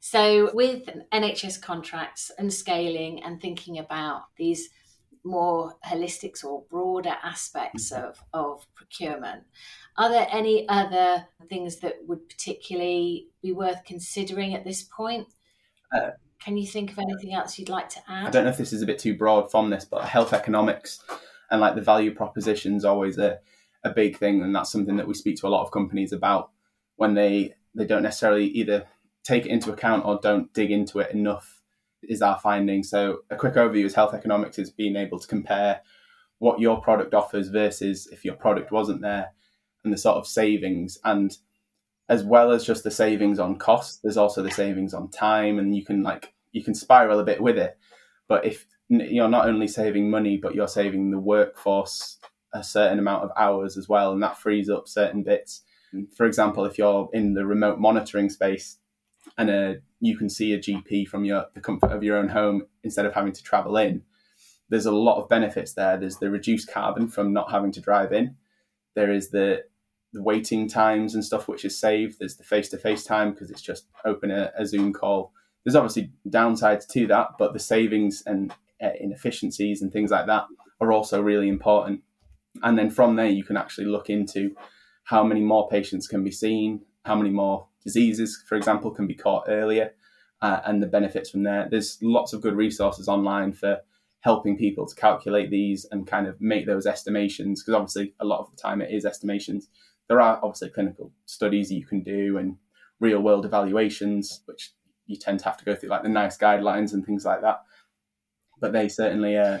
So 0.00 0.50
with 0.52 0.88
NHS 1.12 1.62
contracts 1.62 2.32
and 2.36 2.52
scaling 2.52 3.22
and 3.22 3.40
thinking 3.40 3.78
about 3.78 4.22
these 4.36 4.68
more 5.24 5.74
holistic 5.86 6.44
or 6.44 6.64
broader 6.70 7.14
aspects 7.22 7.92
mm-hmm. 7.92 8.04
of, 8.04 8.24
of 8.32 8.66
procurement. 8.74 9.44
Are 9.96 10.08
there 10.08 10.26
any 10.30 10.68
other 10.68 11.26
things 11.48 11.80
that 11.80 11.96
would 12.06 12.28
particularly 12.28 13.28
be 13.42 13.52
worth 13.52 13.84
considering 13.84 14.54
at 14.54 14.64
this 14.64 14.82
point? 14.82 15.28
Uh, 15.94 16.10
Can 16.42 16.56
you 16.56 16.66
think 16.66 16.90
of 16.90 16.98
anything 16.98 17.34
else 17.34 17.58
you'd 17.58 17.68
like 17.68 17.88
to 17.90 18.00
add? 18.08 18.26
I 18.26 18.30
don't 18.30 18.44
know 18.44 18.50
if 18.50 18.56
this 18.56 18.72
is 18.72 18.82
a 18.82 18.86
bit 18.86 18.98
too 18.98 19.16
broad 19.16 19.50
from 19.50 19.70
this, 19.70 19.84
but 19.84 20.04
health 20.04 20.32
economics 20.32 21.02
and 21.50 21.60
like 21.60 21.74
the 21.74 21.82
value 21.82 22.14
proposition 22.14 22.74
is 22.74 22.84
always 22.84 23.18
a, 23.18 23.38
a 23.84 23.90
big 23.90 24.16
thing, 24.16 24.42
and 24.42 24.54
that's 24.54 24.72
something 24.72 24.96
that 24.96 25.06
we 25.06 25.14
speak 25.14 25.36
to 25.36 25.46
a 25.46 25.50
lot 25.50 25.62
of 25.62 25.70
companies 25.70 26.12
about 26.12 26.50
when 26.96 27.14
they 27.14 27.54
they 27.74 27.86
don't 27.86 28.02
necessarily 28.02 28.46
either 28.46 28.86
take 29.22 29.46
it 29.46 29.50
into 29.50 29.72
account 29.72 30.04
or 30.04 30.18
don't 30.20 30.52
dig 30.52 30.70
into 30.70 30.98
it 30.98 31.10
enough 31.12 31.61
is 32.02 32.22
our 32.22 32.38
finding. 32.38 32.82
So 32.82 33.18
a 33.30 33.36
quick 33.36 33.54
overview 33.54 33.84
is 33.84 33.94
health 33.94 34.14
economics 34.14 34.58
is 34.58 34.70
being 34.70 34.96
able 34.96 35.18
to 35.18 35.26
compare 35.26 35.80
what 36.38 36.60
your 36.60 36.80
product 36.80 37.14
offers 37.14 37.48
versus 37.48 38.08
if 38.10 38.24
your 38.24 38.34
product 38.34 38.72
wasn't 38.72 39.00
there 39.00 39.32
and 39.84 39.92
the 39.92 39.98
sort 39.98 40.16
of 40.16 40.26
savings. 40.26 40.98
And 41.04 41.36
as 42.08 42.24
well 42.24 42.52
as 42.52 42.64
just 42.64 42.84
the 42.84 42.90
savings 42.90 43.38
on 43.38 43.56
cost 43.56 44.02
there's 44.02 44.16
also 44.16 44.42
the 44.42 44.50
savings 44.50 44.92
on 44.92 45.08
time 45.08 45.58
and 45.58 45.74
you 45.74 45.84
can 45.84 46.02
like 46.02 46.34
you 46.50 46.62
can 46.62 46.74
spiral 46.74 47.20
a 47.20 47.24
bit 47.24 47.40
with 47.40 47.58
it. 47.58 47.78
But 48.28 48.44
if 48.44 48.66
you're 48.88 49.28
not 49.28 49.48
only 49.48 49.68
saving 49.68 50.10
money 50.10 50.36
but 50.36 50.54
you're 50.54 50.68
saving 50.68 51.10
the 51.10 51.18
workforce 51.18 52.18
a 52.52 52.62
certain 52.62 52.98
amount 52.98 53.24
of 53.24 53.30
hours 53.36 53.78
as 53.78 53.88
well 53.88 54.12
and 54.12 54.22
that 54.22 54.36
frees 54.36 54.68
up 54.68 54.88
certain 54.88 55.22
bits. 55.22 55.62
For 56.16 56.26
example 56.26 56.64
if 56.64 56.76
you're 56.76 57.08
in 57.12 57.34
the 57.34 57.46
remote 57.46 57.78
monitoring 57.78 58.28
space 58.28 58.78
and 59.38 59.50
uh, 59.50 59.74
you 60.02 60.16
can 60.16 60.28
see 60.28 60.52
a 60.52 60.58
gp 60.58 61.08
from 61.08 61.24
your 61.24 61.46
the 61.54 61.60
comfort 61.60 61.90
of 61.90 62.02
your 62.02 62.18
own 62.18 62.28
home 62.28 62.62
instead 62.82 63.06
of 63.06 63.14
having 63.14 63.32
to 63.32 63.42
travel 63.42 63.76
in 63.76 64.02
there's 64.68 64.86
a 64.86 64.92
lot 64.92 65.20
of 65.20 65.28
benefits 65.28 65.72
there 65.72 65.96
there's 65.96 66.18
the 66.18 66.30
reduced 66.30 66.70
carbon 66.70 67.08
from 67.08 67.32
not 67.32 67.50
having 67.50 67.72
to 67.72 67.80
drive 67.80 68.12
in 68.12 68.36
there 68.94 69.10
is 69.10 69.30
the 69.30 69.64
the 70.12 70.22
waiting 70.22 70.68
times 70.68 71.14
and 71.14 71.24
stuff 71.24 71.48
which 71.48 71.64
is 71.64 71.78
saved. 71.78 72.16
There's 72.18 72.36
the 72.36 72.44
face 72.44 72.68
to 72.70 72.78
face 72.78 73.04
time 73.04 73.32
because 73.32 73.50
it's 73.50 73.62
just 73.62 73.86
open 74.04 74.30
a, 74.30 74.52
a, 74.56 74.66
Zoom 74.66 74.92
call. 74.92 75.32
There's 75.64 75.74
obviously 75.74 76.12
downsides 76.28 76.86
to 76.88 77.06
that, 77.06 77.28
but 77.38 77.52
the 77.52 77.58
savings 77.58 78.22
and 78.26 78.52
uh, 78.82 78.90
inefficiencies 79.00 79.80
and 79.80 79.92
things 79.92 80.10
like 80.10 80.26
that 80.26 80.44
are 80.80 80.92
also 80.92 81.22
really 81.22 81.48
important. 81.48 82.02
And 82.62 82.76
then 82.76 82.90
from 82.90 83.16
there, 83.16 83.26
you 83.26 83.44
can 83.44 83.56
actually 83.56 83.86
look 83.86 84.10
into 84.10 84.54
how 85.04 85.24
many 85.24 85.40
more 85.40 85.68
patients 85.68 86.06
can 86.06 86.22
be 86.22 86.30
seen, 86.30 86.82
how 87.04 87.14
many 87.14 87.30
more 87.30 87.68
diseases, 87.84 88.42
for 88.48 88.56
example, 88.56 88.90
can 88.90 89.06
be 89.06 89.14
caught 89.14 89.44
earlier, 89.48 89.92
uh, 90.40 90.60
and 90.64 90.82
the 90.82 90.86
benefits 90.86 91.30
from 91.30 91.42
there. 91.42 91.68
There's 91.70 91.98
lots 92.02 92.32
of 92.32 92.40
good 92.40 92.54
resources 92.54 93.08
online 93.08 93.52
for 93.52 93.78
helping 94.20 94.56
people 94.56 94.86
to 94.86 94.94
calculate 94.94 95.50
these 95.50 95.84
and 95.90 96.06
kind 96.06 96.26
of 96.26 96.40
make 96.40 96.66
those 96.66 96.86
estimations 96.86 97.60
because 97.60 97.74
obviously 97.74 98.14
a 98.20 98.24
lot 98.24 98.38
of 98.38 98.50
the 98.50 98.56
time 98.56 98.80
it 98.80 98.92
is 98.92 99.04
estimations 99.04 99.68
there 100.12 100.20
are 100.20 100.38
obviously 100.42 100.68
clinical 100.68 101.10
studies 101.24 101.72
you 101.72 101.86
can 101.86 102.02
do 102.02 102.36
and 102.36 102.56
real 103.00 103.20
world 103.20 103.46
evaluations, 103.46 104.42
which 104.44 104.72
you 105.06 105.16
tend 105.16 105.38
to 105.38 105.46
have 105.46 105.56
to 105.56 105.64
go 105.64 105.74
through 105.74 105.88
like 105.88 106.02
the 106.02 106.08
NICE 106.08 106.36
guidelines 106.38 106.92
and 106.92 107.04
things 107.04 107.24
like 107.24 107.40
that. 107.40 107.62
But 108.60 108.72
they 108.72 108.88
certainly 108.88 109.36
uh, 109.36 109.60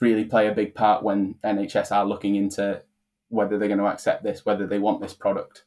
really 0.00 0.24
play 0.24 0.48
a 0.48 0.54
big 0.54 0.74
part 0.74 1.04
when 1.04 1.36
NHS 1.44 1.92
are 1.92 2.04
looking 2.04 2.34
into 2.34 2.82
whether 3.28 3.56
they're 3.56 3.68
going 3.68 3.78
to 3.78 3.86
accept 3.86 4.24
this, 4.24 4.44
whether 4.44 4.66
they 4.66 4.80
want 4.80 5.00
this 5.00 5.14
product. 5.14 5.64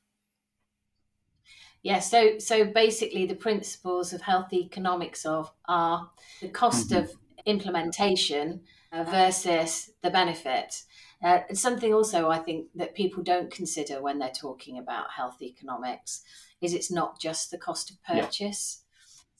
Yeah, 1.84 2.00
so 2.00 2.38
so 2.38 2.66
basically 2.66 3.26
the 3.26 3.36
principles 3.36 4.14
of 4.14 4.22
health 4.22 4.54
economics 4.54 5.26
of 5.26 5.52
are 5.68 6.10
the 6.42 6.50
cost 6.50 6.92
mm-hmm. 6.92 7.04
of 7.04 7.12
implementation 7.46 8.62
uh, 8.92 9.04
versus 9.04 9.92
the 10.04 10.12
benefit. 10.12 10.84
Uh, 11.24 11.40
it's 11.50 11.62
something 11.62 11.94
also 11.94 12.30
I 12.30 12.40
think 12.40 12.68
that 12.76 12.96
people 12.96 13.24
don't 13.24 13.52
consider 13.52 14.02
when 14.02 14.20
they're 14.20 14.30
talking 14.30 14.78
about 14.78 15.12
health 15.12 15.42
economics 15.42 16.24
is 16.62 16.74
it's 16.74 16.92
not 16.92 17.20
just 17.20 17.50
the 17.50 17.58
cost 17.58 17.90
of 17.90 18.04
purchase. 18.04 18.84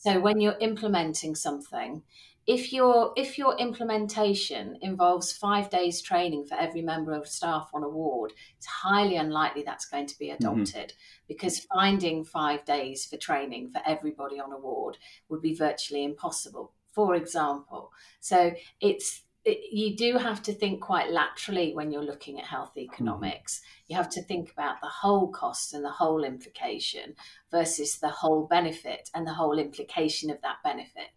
Yeah. 0.04 0.14
So 0.14 0.20
when 0.20 0.42
you're 0.42 0.58
implementing 0.60 1.36
something, 1.36 2.02
if 2.48 2.74
your 2.74 3.14
if 3.16 3.38
your 3.38 3.58
implementation 3.58 4.78
involves 4.82 5.32
five 5.32 5.70
days 5.70 6.02
training 6.02 6.46
for 6.46 6.56
every 6.56 6.82
member 6.82 7.14
of 7.14 7.28
staff 7.28 7.70
on 7.74 7.84
a 7.84 7.90
ward, 7.90 8.34
it's 8.58 8.66
highly 8.66 9.16
unlikely 9.16 9.64
that's 9.64 9.86
going 9.86 10.08
to 10.08 10.18
be 10.18 10.28
mm-hmm. 10.28 10.44
adopted 10.44 10.90
mm-hmm. 10.90 11.26
because 11.28 11.60
finding 11.60 12.24
five 12.24 12.66
days 12.66 13.06
for 13.06 13.18
training 13.18 13.70
for 13.70 13.82
everybody 13.86 14.40
on 14.40 14.52
a 14.52 14.58
ward 14.58 14.98
would 15.30 15.42
be 15.42 15.54
virtually 15.54 16.04
impossible. 16.04 16.74
For 16.92 17.16
example, 17.16 17.92
so 18.20 18.54
it's 18.82 19.24
you 19.46 19.96
do 19.96 20.18
have 20.18 20.44
to 20.44 20.54
think 20.54 20.82
quite 20.82 21.10
laterally 21.10 21.74
when 21.74 21.92
you're 21.92 22.04
looking 22.04 22.40
at 22.40 22.46
health 22.46 22.72
mm-hmm. 22.72 22.92
economics. 22.92 23.62
You 23.88 23.96
have 23.96 24.10
to 24.12 24.22
think 24.22 24.52
about 24.52 24.80
the 24.82 24.88
whole 24.88 25.30
cost 25.30 25.74
and 25.74 25.84
the 25.84 25.90
whole 25.90 26.24
implication 26.24 27.16
versus 27.50 27.98
the 27.98 28.10
whole 28.10 28.46
benefit 28.48 29.10
and 29.14 29.26
the 29.26 29.34
whole 29.34 29.58
implication 29.58 30.30
of 30.30 30.42
that 30.42 30.58
benefit, 30.64 31.10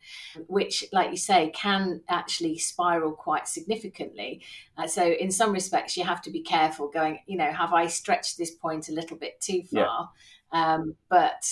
which, 0.48 0.84
like 0.92 1.10
you 1.10 1.16
say, 1.16 1.50
can 1.54 2.00
actually 2.08 2.58
spiral 2.58 3.12
quite 3.12 3.46
significantly. 3.46 4.42
Uh, 4.76 4.86
so, 4.86 5.04
in 5.04 5.30
some 5.30 5.52
respects, 5.52 5.96
you 5.96 6.04
have 6.04 6.22
to 6.22 6.30
be 6.30 6.42
careful 6.42 6.88
going, 6.88 7.18
you 7.26 7.36
know, 7.36 7.52
have 7.52 7.72
I 7.72 7.86
stretched 7.86 8.38
this 8.38 8.50
point 8.50 8.88
a 8.88 8.92
little 8.92 9.18
bit 9.18 9.40
too 9.40 9.62
far? 9.72 10.10
Yeah. 10.52 10.74
Um, 10.74 10.96
but 11.08 11.44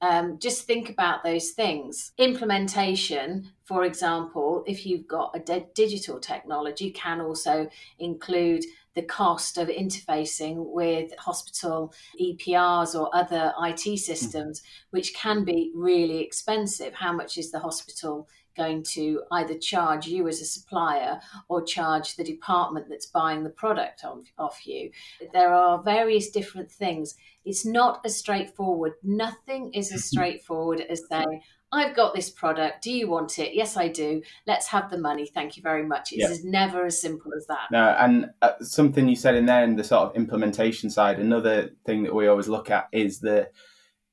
um, 0.00 0.38
just 0.38 0.64
think 0.64 0.90
about 0.90 1.24
those 1.24 1.50
things. 1.50 2.12
Implementation, 2.18 3.50
for 3.64 3.84
example, 3.84 4.62
if 4.66 4.86
you've 4.86 5.08
got 5.08 5.34
a 5.34 5.40
de- 5.40 5.66
digital 5.74 6.20
technology, 6.20 6.90
can 6.90 7.20
also 7.20 7.68
include 7.98 8.64
the 8.94 9.02
cost 9.02 9.58
of 9.58 9.68
interfacing 9.68 10.56
with 10.72 11.16
hospital 11.18 11.92
EPRs 12.20 12.98
or 12.98 13.14
other 13.14 13.52
IT 13.62 13.98
systems, 13.98 14.62
which 14.90 15.14
can 15.14 15.44
be 15.44 15.70
really 15.74 16.20
expensive. 16.20 16.94
How 16.94 17.12
much 17.12 17.38
is 17.38 17.50
the 17.50 17.60
hospital 17.60 18.28
going 18.58 18.82
to 18.82 19.22
either 19.32 19.56
charge 19.56 20.06
you 20.06 20.28
as 20.28 20.42
a 20.42 20.44
supplier 20.44 21.20
or 21.48 21.62
charge 21.62 22.16
the 22.16 22.24
department 22.24 22.88
that's 22.90 23.06
buying 23.06 23.44
the 23.44 23.50
product 23.50 24.04
off, 24.04 24.24
off 24.38 24.66
you? 24.66 24.90
There 25.32 25.54
are 25.54 25.82
various 25.82 26.30
different 26.30 26.70
things 26.70 27.14
it's 27.48 27.64
not 27.64 28.02
as 28.04 28.14
straightforward. 28.16 28.92
Nothing 29.02 29.72
is 29.72 29.90
as 29.90 30.04
straightforward 30.04 30.82
as 30.82 31.02
saying, 31.08 31.40
I've 31.72 31.96
got 31.96 32.14
this 32.14 32.28
product. 32.28 32.82
Do 32.82 32.92
you 32.92 33.08
want 33.08 33.38
it? 33.38 33.54
Yes, 33.54 33.76
I 33.76 33.88
do. 33.88 34.22
Let's 34.46 34.66
have 34.68 34.90
the 34.90 34.98
money. 34.98 35.26
Thank 35.26 35.56
you 35.56 35.62
very 35.62 35.84
much. 35.84 36.10
It's 36.12 36.44
never 36.44 36.84
as 36.84 37.00
simple 37.00 37.32
as 37.34 37.46
that. 37.46 37.68
No, 37.70 37.96
and 37.98 38.30
uh, 38.42 38.52
something 38.60 39.08
you 39.08 39.16
said 39.16 39.34
in 39.34 39.46
there 39.46 39.64
in 39.64 39.76
the 39.76 39.84
sort 39.84 40.10
of 40.10 40.16
implementation 40.16 40.90
side, 40.90 41.18
another 41.18 41.70
thing 41.86 42.02
that 42.02 42.14
we 42.14 42.26
always 42.26 42.48
look 42.48 42.70
at 42.70 42.88
is 42.92 43.20
the 43.20 43.48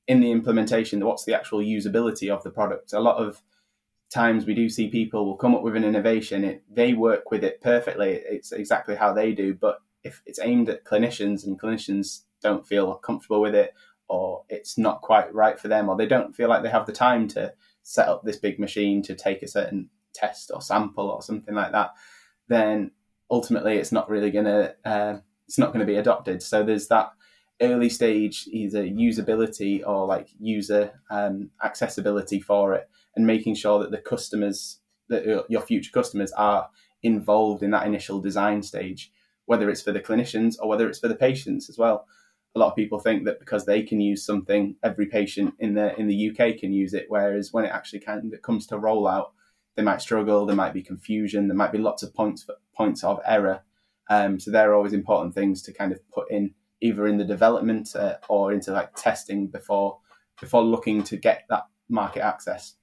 in 0.07 0.19
the 0.19 0.31
implementation, 0.31 1.03
what's 1.03 1.25
the 1.25 1.33
actual 1.33 1.59
usability 1.59 2.29
of 2.29 2.43
the 2.43 2.51
product? 2.51 2.93
A 2.93 2.99
lot 2.99 3.17
of 3.17 3.41
times 4.13 4.45
we 4.45 4.53
do 4.53 4.69
see 4.69 4.87
people 4.87 5.25
will 5.25 5.37
come 5.37 5.55
up 5.55 5.63
with 5.63 5.75
an 5.75 5.83
innovation, 5.83 6.43
it, 6.43 6.63
they 6.69 6.93
work 6.93 7.31
with 7.31 7.43
it 7.43 7.61
perfectly. 7.61 8.11
It's 8.11 8.51
exactly 8.51 8.95
how 8.95 9.13
they 9.13 9.33
do, 9.33 9.53
but 9.53 9.79
if 10.03 10.21
it's 10.25 10.39
aimed 10.39 10.69
at 10.69 10.85
clinicians 10.85 11.45
and 11.45 11.59
clinicians 11.59 12.21
don't 12.41 12.67
feel 12.67 12.95
comfortable 12.95 13.41
with 13.41 13.55
it 13.55 13.73
or 14.07 14.43
it's 14.49 14.77
not 14.77 15.01
quite 15.01 15.33
right 15.33 15.59
for 15.59 15.67
them 15.67 15.89
or 15.89 15.97
they 15.97 16.05
don't 16.05 16.35
feel 16.35 16.47
like 16.47 16.61
they 16.61 16.69
have 16.69 16.85
the 16.85 16.91
time 16.91 17.27
to 17.27 17.51
set 17.81 18.07
up 18.07 18.23
this 18.23 18.37
big 18.37 18.59
machine 18.59 19.01
to 19.01 19.15
take 19.15 19.41
a 19.41 19.47
certain 19.47 19.89
test 20.13 20.51
or 20.53 20.61
sample 20.61 21.09
or 21.09 21.21
something 21.21 21.55
like 21.55 21.71
that 21.71 21.91
then 22.47 22.91
ultimately 23.31 23.77
it's 23.77 23.91
not 23.91 24.09
really 24.09 24.29
going 24.29 24.45
to 24.45 24.75
uh, 24.85 25.17
it's 25.47 25.57
not 25.57 25.73
going 25.73 25.79
to 25.79 25.91
be 25.91 25.97
adopted 25.97 26.41
so 26.41 26.63
there's 26.63 26.87
that 26.87 27.11
early 27.61 27.89
stage 27.89 28.47
either 28.51 28.83
usability 28.83 29.81
or 29.85 30.05
like 30.05 30.27
user 30.39 30.91
um, 31.09 31.49
accessibility 31.63 32.39
for 32.39 32.73
it 32.73 32.89
and 33.15 33.25
making 33.25 33.55
sure 33.55 33.79
that 33.79 33.91
the 33.91 33.97
customers 33.97 34.79
that 35.09 35.45
your 35.49 35.61
future 35.61 35.91
customers 35.91 36.31
are 36.33 36.69
involved 37.03 37.61
in 37.61 37.71
that 37.71 37.85
initial 37.85 38.19
design 38.19 38.63
stage 38.63 39.11
whether 39.45 39.69
it's 39.69 39.81
for 39.83 39.91
the 39.91 39.99
clinicians 39.99 40.55
or 40.59 40.67
whether 40.67 40.89
it's 40.89 40.99
for 40.99 41.07
the 41.07 41.15
patients 41.15 41.69
as 41.69 41.77
well 41.77 42.07
a 42.55 42.59
lot 42.59 42.69
of 42.69 42.75
people 42.75 42.99
think 42.99 43.25
that 43.25 43.39
because 43.39 43.65
they 43.65 43.83
can 43.83 43.99
use 43.99 44.25
something, 44.25 44.75
every 44.81 45.07
patient 45.07 45.53
in 45.59 45.73
the 45.73 45.97
in 45.99 46.07
the 46.07 46.29
UK 46.29 46.57
can 46.57 46.71
use 46.71 46.93
it. 46.93 47.05
Whereas 47.09 47.51
when 47.51 47.65
it 47.65 47.71
actually 47.71 47.99
comes 48.41 48.65
to 48.67 48.77
rollout, 48.77 49.31
they 49.75 49.83
might 49.83 50.01
struggle. 50.01 50.45
There 50.45 50.55
might 50.55 50.73
be 50.73 50.81
confusion. 50.81 51.47
There 51.47 51.57
might 51.57 51.73
be 51.73 51.77
lots 51.77 52.01
of 52.01 52.13
points 52.13 52.47
points 52.75 53.03
of 53.03 53.19
error. 53.25 53.61
Um, 54.09 54.39
so 54.39 54.51
they're 54.51 54.73
always 54.73 54.93
important 54.93 55.35
things 55.35 55.61
to 55.63 55.73
kind 55.73 55.91
of 55.91 55.99
put 56.11 56.31
in 56.31 56.53
either 56.81 57.07
in 57.07 57.17
the 57.17 57.25
development 57.25 57.93
uh, 57.95 58.15
or 58.29 58.53
into 58.53 58.71
like 58.71 58.95
testing 58.95 59.47
before 59.47 59.99
before 60.39 60.63
looking 60.63 61.03
to 61.03 61.17
get 61.17 61.43
that 61.49 61.63
market 61.89 62.21
access. 62.21 62.75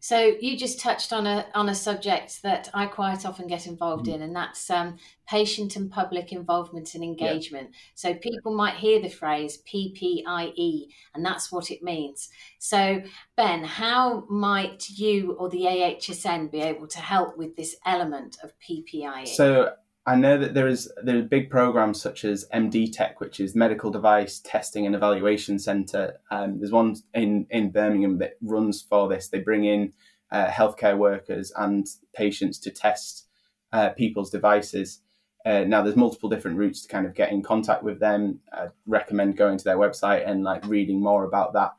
So 0.00 0.34
you 0.40 0.56
just 0.56 0.80
touched 0.80 1.12
on 1.12 1.26
a 1.26 1.46
on 1.54 1.68
a 1.68 1.74
subject 1.74 2.42
that 2.42 2.70
I 2.72 2.86
quite 2.86 3.26
often 3.26 3.46
get 3.46 3.66
involved 3.66 4.06
mm. 4.06 4.14
in, 4.14 4.22
and 4.22 4.34
that's 4.34 4.70
um, 4.70 4.96
patient 5.28 5.76
and 5.76 5.90
public 5.90 6.32
involvement 6.32 6.94
and 6.94 7.04
engagement. 7.04 7.68
Yeah. 7.70 7.78
So 7.94 8.14
people 8.14 8.54
might 8.54 8.76
hear 8.76 9.00
the 9.00 9.10
phrase 9.10 9.62
PPIE, 9.72 10.88
and 11.14 11.24
that's 11.24 11.52
what 11.52 11.70
it 11.70 11.82
means. 11.82 12.30
So 12.58 13.02
Ben, 13.36 13.62
how 13.62 14.24
might 14.30 14.88
you 14.88 15.32
or 15.32 15.50
the 15.50 15.62
AHSN 15.62 16.50
be 16.50 16.60
able 16.62 16.86
to 16.88 16.98
help 16.98 17.36
with 17.36 17.54
this 17.56 17.76
element 17.84 18.38
of 18.42 18.52
PPIE? 18.58 19.28
So 19.28 19.74
I 20.10 20.16
know 20.16 20.36
that 20.38 20.54
there 20.54 20.66
is 20.66 20.90
there 21.04 21.18
are 21.18 21.22
big 21.22 21.50
programs 21.50 22.02
such 22.02 22.24
as 22.24 22.44
MD-TEC, 22.52 23.20
which 23.20 23.38
is 23.38 23.54
Medical 23.54 23.92
Device 23.92 24.40
Testing 24.40 24.84
and 24.84 24.96
Evaluation 24.96 25.56
Centre. 25.56 26.18
Um, 26.32 26.58
there's 26.58 26.72
one 26.72 26.96
in 27.14 27.46
in 27.48 27.70
Birmingham 27.70 28.18
that 28.18 28.36
runs 28.42 28.82
for 28.82 29.08
this. 29.08 29.28
They 29.28 29.38
bring 29.38 29.64
in 29.66 29.92
uh, 30.32 30.48
healthcare 30.48 30.98
workers 30.98 31.52
and 31.56 31.86
patients 32.12 32.58
to 32.58 32.72
test 32.72 33.28
uh, 33.72 33.90
people's 33.90 34.30
devices. 34.30 35.00
Uh, 35.46 35.60
now, 35.60 35.80
there's 35.80 35.94
multiple 35.94 36.28
different 36.28 36.58
routes 36.58 36.82
to 36.82 36.88
kind 36.88 37.06
of 37.06 37.14
get 37.14 37.30
in 37.30 37.40
contact 37.40 37.84
with 37.84 38.00
them. 38.00 38.40
I 38.52 38.66
recommend 38.86 39.36
going 39.36 39.58
to 39.58 39.64
their 39.64 39.78
website 39.78 40.28
and 40.28 40.42
like 40.42 40.66
reading 40.66 41.00
more 41.00 41.22
about 41.22 41.52
that. 41.52 41.70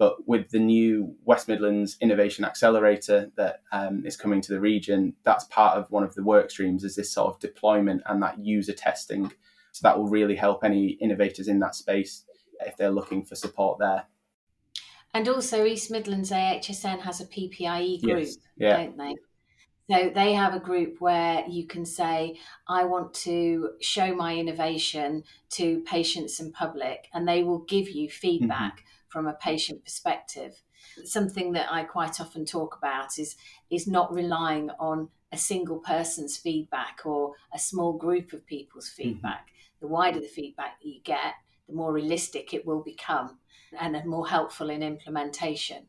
But 0.00 0.26
with 0.26 0.48
the 0.48 0.58
new 0.58 1.14
West 1.26 1.46
Midlands 1.46 1.98
Innovation 2.00 2.42
Accelerator 2.42 3.30
that 3.36 3.60
um, 3.70 4.02
is 4.06 4.16
coming 4.16 4.40
to 4.40 4.50
the 4.50 4.58
region, 4.58 5.12
that's 5.24 5.44
part 5.44 5.76
of 5.76 5.90
one 5.90 6.04
of 6.04 6.14
the 6.14 6.22
work 6.22 6.50
streams 6.50 6.84
is 6.84 6.96
this 6.96 7.12
sort 7.12 7.34
of 7.34 7.38
deployment 7.38 8.00
and 8.06 8.22
that 8.22 8.38
user 8.38 8.72
testing. 8.72 9.30
So 9.72 9.80
that 9.82 9.98
will 9.98 10.08
really 10.08 10.36
help 10.36 10.64
any 10.64 10.92
innovators 11.02 11.48
in 11.48 11.58
that 11.58 11.74
space 11.74 12.24
if 12.60 12.78
they're 12.78 12.90
looking 12.90 13.26
for 13.26 13.34
support 13.34 13.78
there. 13.78 14.04
And 15.12 15.28
also, 15.28 15.66
East 15.66 15.90
Midlands 15.90 16.30
AHSN 16.30 17.00
has 17.00 17.20
a 17.20 17.26
PPIE 17.26 18.00
group, 18.00 18.20
yes. 18.20 18.38
yeah. 18.56 18.76
don't 18.78 18.96
they? 18.96 19.16
So 19.90 20.10
they 20.14 20.32
have 20.32 20.54
a 20.54 20.60
group 20.60 20.96
where 21.00 21.44
you 21.46 21.66
can 21.66 21.84
say, 21.84 22.38
I 22.66 22.84
want 22.84 23.12
to 23.14 23.72
show 23.82 24.14
my 24.14 24.34
innovation 24.34 25.24
to 25.50 25.80
patients 25.80 26.40
and 26.40 26.54
public, 26.54 27.08
and 27.12 27.28
they 27.28 27.42
will 27.42 27.64
give 27.64 27.90
you 27.90 28.08
feedback. 28.08 28.76
Mm-hmm 28.76 28.86
from 29.10 29.26
a 29.26 29.34
patient 29.34 29.84
perspective. 29.84 30.62
Something 31.04 31.52
that 31.52 31.70
I 31.70 31.84
quite 31.84 32.20
often 32.20 32.46
talk 32.46 32.76
about 32.78 33.18
is 33.18 33.36
is 33.70 33.86
not 33.86 34.12
relying 34.12 34.70
on 34.78 35.08
a 35.32 35.36
single 35.36 35.78
person's 35.78 36.36
feedback 36.36 37.00
or 37.04 37.34
a 37.54 37.58
small 37.58 37.92
group 37.92 38.32
of 38.32 38.46
people's 38.46 38.88
mm-hmm. 38.88 39.02
feedback. 39.02 39.46
Mm-hmm. 39.48 39.86
The 39.86 39.88
wider 39.88 40.20
the 40.20 40.26
feedback 40.26 40.78
you 40.82 41.00
get, 41.04 41.34
the 41.68 41.74
more 41.74 41.92
realistic 41.92 42.54
it 42.54 42.66
will 42.66 42.82
become 42.82 43.38
and 43.78 43.94
the 43.94 44.04
more 44.04 44.26
helpful 44.26 44.70
in 44.70 44.82
implementation. 44.82 45.86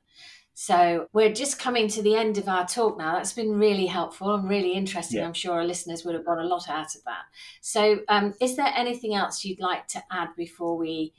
So 0.53 1.07
we're 1.13 1.33
just 1.33 1.59
coming 1.59 1.87
to 1.87 2.01
the 2.01 2.15
end 2.15 2.37
of 2.37 2.47
our 2.47 2.67
talk 2.67 2.97
now. 2.97 3.13
That's 3.15 3.33
been 3.33 3.57
really 3.57 3.87
helpful 3.87 4.35
and 4.35 4.47
really 4.47 4.73
interesting. 4.73 5.19
Yeah. 5.19 5.25
I'm 5.25 5.33
sure 5.33 5.53
our 5.53 5.65
listeners 5.65 6.03
would 6.05 6.13
have 6.13 6.25
got 6.25 6.39
a 6.39 6.43
lot 6.43 6.69
out 6.69 6.93
of 6.93 7.03
that. 7.05 7.23
So, 7.61 8.01
um, 8.09 8.33
is 8.41 8.57
there 8.57 8.71
anything 8.75 9.15
else 9.15 9.43
you'd 9.43 9.59
like 9.59 9.87
to 9.87 10.03
add 10.11 10.29
before 10.35 10.77
we 10.77 11.13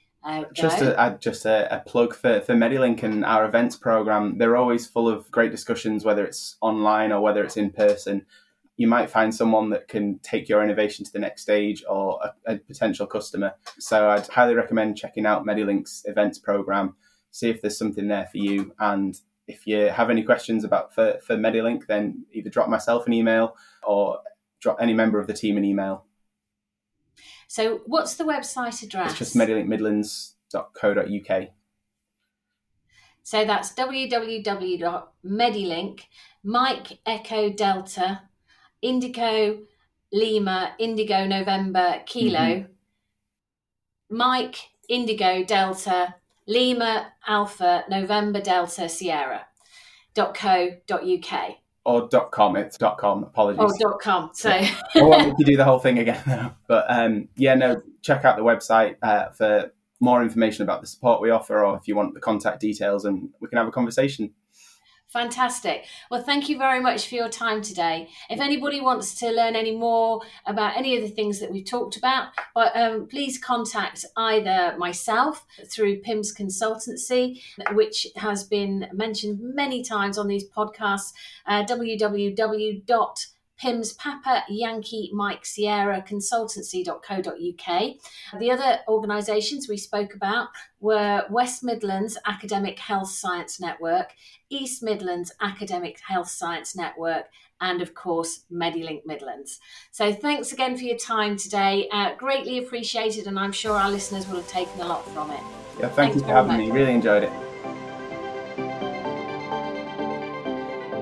just 0.53 0.81
a, 0.81 1.19
just 1.21 1.45
a, 1.47 1.77
a, 1.77 1.81
plug 1.81 2.15
for, 2.15 2.41
for 2.41 2.55
Medilink 2.55 3.03
and 3.03 3.25
our 3.25 3.45
events 3.45 3.77
program. 3.77 4.39
They're 4.39 4.57
always 4.57 4.87
full 4.87 5.09
of 5.09 5.31
great 5.31 5.51
discussions, 5.51 6.05
whether 6.05 6.25
it's 6.25 6.57
online 6.61 7.11
or 7.11 7.21
whether 7.21 7.43
it's 7.43 7.57
in 7.57 7.71
person. 7.71 8.27
You 8.77 8.87
might 8.87 9.11
find 9.11 9.35
someone 9.35 9.71
that 9.71 9.89
can 9.89 10.21
take 10.21 10.49
your 10.49 10.63
innovation 10.63 11.05
to 11.05 11.13
the 11.13 11.19
next 11.19 11.43
stage 11.43 11.83
or 11.89 12.21
a, 12.23 12.55
a 12.55 12.59
potential 12.59 13.07
customer. 13.07 13.55
So 13.79 14.09
I'd 14.11 14.29
highly 14.29 14.55
recommend 14.55 14.97
checking 14.97 15.27
out 15.27 15.45
Medilink's 15.45 16.03
events 16.07 16.39
program, 16.39 16.95
see 17.31 17.51
if 17.51 17.61
there's 17.61 17.79
something 17.79 18.09
there 18.09 18.29
for 18.31 18.39
you. 18.39 18.75
And 18.79 19.19
if 19.49 19.67
you 19.67 19.89
have 19.89 20.09
any 20.11 20.23
questions 20.23 20.65
about 20.65 20.95
for, 20.95 21.19
for 21.27 21.37
Medilink, 21.37 21.87
then 21.87 22.25
either 22.33 22.51
drop 22.51 22.69
myself 22.69 23.07
an 23.07 23.13
email 23.13 23.57
or 23.83 24.21
drop 24.61 24.79
any 24.81 24.95
member 24.95 25.19
of 25.19 25.27
the 25.27 25.35
team 25.35 25.57
an 25.57 25.65
email. 25.65 26.07
So, 27.53 27.85
what's 27.85 28.15
the 28.15 28.25
website 28.25 28.83
address? 28.83 29.11
It's 29.11 29.19
just 29.19 29.37
medilinkmidlands.co.uk. 29.37 31.49
So 33.23 33.45
that's 33.45 33.75
www.medilink, 33.75 36.01
Mike 36.43 36.99
Echo 37.05 37.51
Delta, 37.51 38.23
Indigo 38.81 39.59
Lima, 40.15 40.75
Indigo 40.79 41.27
November 41.27 42.01
Kilo, 42.07 42.39
mm-hmm. 42.39 44.17
Mike 44.17 44.57
Indigo 44.89 45.45
Delta, 45.45 46.15
Lima 46.47 47.13
Alpha 47.27 47.85
November 47.91 48.41
Delta 48.41 48.89
Sierra. 48.89 49.45
dot 50.15 50.35
co 50.35 50.71
dot 50.87 51.07
uk 51.07 51.59
or 51.85 52.09
dot 52.09 52.31
com. 52.31 52.57
It's 52.57 52.79
dot 52.79 52.99
com. 52.99 53.25
Apologies. 53.25 53.61
Oh, 53.83 53.91
dot 53.91 54.01
com. 54.01 54.31
So 54.35 54.51
I 54.51 54.73
want 54.95 55.39
to 55.39 55.45
do 55.45 55.57
the 55.57 55.65
whole 55.71 55.79
thing 55.79 55.99
again 55.99 56.23
now. 56.27 56.57
But 56.67 56.87
um, 56.89 57.29
yeah, 57.37 57.55
no. 57.55 57.83
Check 58.03 58.25
out 58.25 58.37
the 58.37 58.43
website 58.43 58.97
uh, 59.03 59.31
for 59.31 59.73
more 60.01 60.23
information 60.23 60.65
about 60.65 60.81
the 60.81 60.87
support 60.87 61.21
we 61.21 61.31
offer, 61.31 61.65
or 61.65 61.77
if 61.77 61.87
you 61.87 61.95
want 61.95 62.15
the 62.15 62.21
contact 62.21 62.61
details, 62.61 63.05
and 63.05 63.29
we 63.41 63.49
can 63.49 63.59
have 63.59 63.69
a 63.69 63.73
conversation. 63.73 64.33
Fantastic. 65.13 65.85
Well, 66.11 66.23
thank 66.23 66.49
you 66.49 66.57
very 66.57 66.81
much 66.81 67.07
for 67.07 67.17
your 67.17 67.29
time 67.29 67.61
today. 67.61 68.09
If 68.31 68.41
anybody 68.41 68.81
wants 68.81 69.15
to 69.17 69.31
learn 69.31 69.55
any 69.55 69.77
more 69.77 70.23
about 70.47 70.75
any 70.75 70.97
of 70.97 71.03
the 71.03 71.09
things 71.11 71.39
that 71.41 71.53
we've 71.53 71.67
talked 71.67 71.99
about, 71.99 72.29
but, 72.55 72.75
um, 72.75 73.07
please 73.09 73.37
contact 73.37 74.07
either 74.17 74.75
myself 74.79 75.45
through 75.67 76.01
PYMS 76.01 76.35
Consultancy, 76.35 77.43
which 77.75 78.07
has 78.17 78.45
been 78.45 78.89
mentioned 78.95 79.39
many 79.43 79.83
times 79.85 80.17
on 80.17 80.29
these 80.29 80.49
podcasts, 80.49 81.13
uh, 81.47 81.63
www 81.65 83.32
PYMS 83.63 83.93
Papa 83.93 84.43
Yankee 84.49 85.11
Mike 85.13 85.47
Sierra 85.47 86.03
Consultancy.co.uk. 86.03 87.95
The 88.41 88.51
other 88.51 88.81
organisations 88.89 89.69
we 89.69 89.77
spoke 89.77 90.15
about 90.15 90.49
were 90.81 91.25
West 91.31 91.63
Midlands 91.63 92.19
Academic 92.27 92.81
Health 92.81 93.11
Science 93.11 93.61
Network, 93.61 94.15
East 94.51 94.83
Midlands 94.83 95.33
Academic 95.41 96.01
Health 96.01 96.29
Science 96.29 96.75
Network, 96.75 97.27
and 97.61 97.81
of 97.81 97.95
course, 97.95 98.41
Medilink 98.53 99.03
Midlands. 99.07 99.61
So 99.93 100.13
thanks 100.13 100.53
again 100.53 100.77
for 100.77 100.83
your 100.83 100.99
time 100.99 101.37
today. 101.37 101.89
Uh, 101.93 102.17
greatly 102.17 102.59
appreciated, 102.59 103.29
and 103.29 103.39
I'm 103.39 103.53
sure 103.53 103.77
our 103.77 103.91
listeners 103.91 104.27
will 104.27 104.39
have 104.39 104.49
taken 104.49 104.81
a 104.81 104.87
lot 104.87 105.09
from 105.11 105.31
it. 105.31 105.41
Yeah, 105.79 105.89
thank 105.89 105.95
Thanks 105.95 106.17
you 106.17 106.23
for 106.23 106.33
having 106.33 106.57
me. 106.59 106.71
Really 106.73 106.93
enjoyed 106.93 107.23
it. 107.23 107.33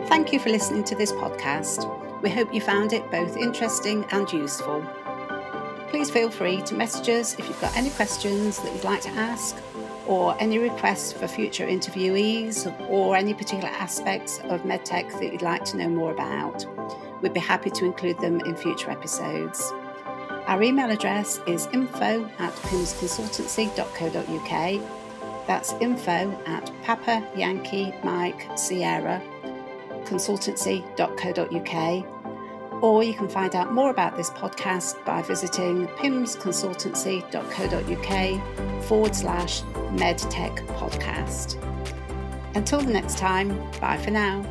Thank 0.08 0.32
you 0.34 0.38
for 0.38 0.50
listening 0.50 0.84
to 0.84 0.94
this 0.94 1.12
podcast. 1.12 2.09
We 2.22 2.28
hope 2.28 2.52
you 2.52 2.61
found 2.61 2.92
it 2.92 3.09
both 3.11 3.35
interesting 3.37 4.04
and 4.11 4.30
useful. 4.30 4.85
Please 5.88 6.11
feel 6.11 6.30
free 6.30 6.61
to 6.62 6.74
message 6.74 7.09
us 7.09 7.38
if 7.38 7.48
you've 7.48 7.61
got 7.61 7.76
any 7.76 7.90
questions 7.90 8.59
that 8.59 8.74
you'd 8.74 8.85
like 8.85 9.00
to 9.02 9.11
ask, 9.11 9.56
or 10.06 10.37
any 10.38 10.59
requests 10.59 11.12
for 11.12 11.26
future 11.26 11.66
interviewees, 11.66 12.66
or 12.90 13.16
any 13.16 13.33
particular 13.33 13.70
aspects 13.70 14.38
of 14.44 14.64
medtech 14.64 15.11
that 15.18 15.33
you'd 15.33 15.40
like 15.40 15.64
to 15.64 15.78
know 15.78 15.88
more 15.88 16.12
about. 16.12 16.66
We'd 17.22 17.33
be 17.33 17.40
happy 17.40 17.70
to 17.70 17.87
include 17.87 18.20
them 18.20 18.40
in 18.40 18.54
future 18.54 18.90
episodes. 18.90 19.72
Our 20.46 20.62
email 20.62 20.90
address 20.90 21.40
is 21.46 21.68
info 21.72 22.28
at 22.38 22.52
pymsconsultancy.co.uk. 22.52 25.46
That's 25.46 25.72
info 25.80 26.38
at 26.46 26.70
Papa 26.83 27.26
Yankee 27.35 27.94
Mike 28.04 28.46
Sierra 28.56 29.22
consultancy.co.uk, 30.04 32.82
or 32.82 33.04
you 33.04 33.14
can 33.14 33.28
find 33.28 33.54
out 33.54 33.72
more 33.72 33.90
about 33.90 34.16
this 34.16 34.30
podcast 34.30 35.04
by 35.04 35.22
visiting 35.22 35.86
pymsconsultancy.co.uk 35.88 38.84
forward 38.84 39.14
slash 39.14 39.62
medtech 39.92 40.56
podcast. 40.78 41.56
Until 42.54 42.80
the 42.80 42.92
next 42.92 43.18
time, 43.18 43.48
bye 43.80 43.98
for 43.98 44.10
now. 44.10 44.42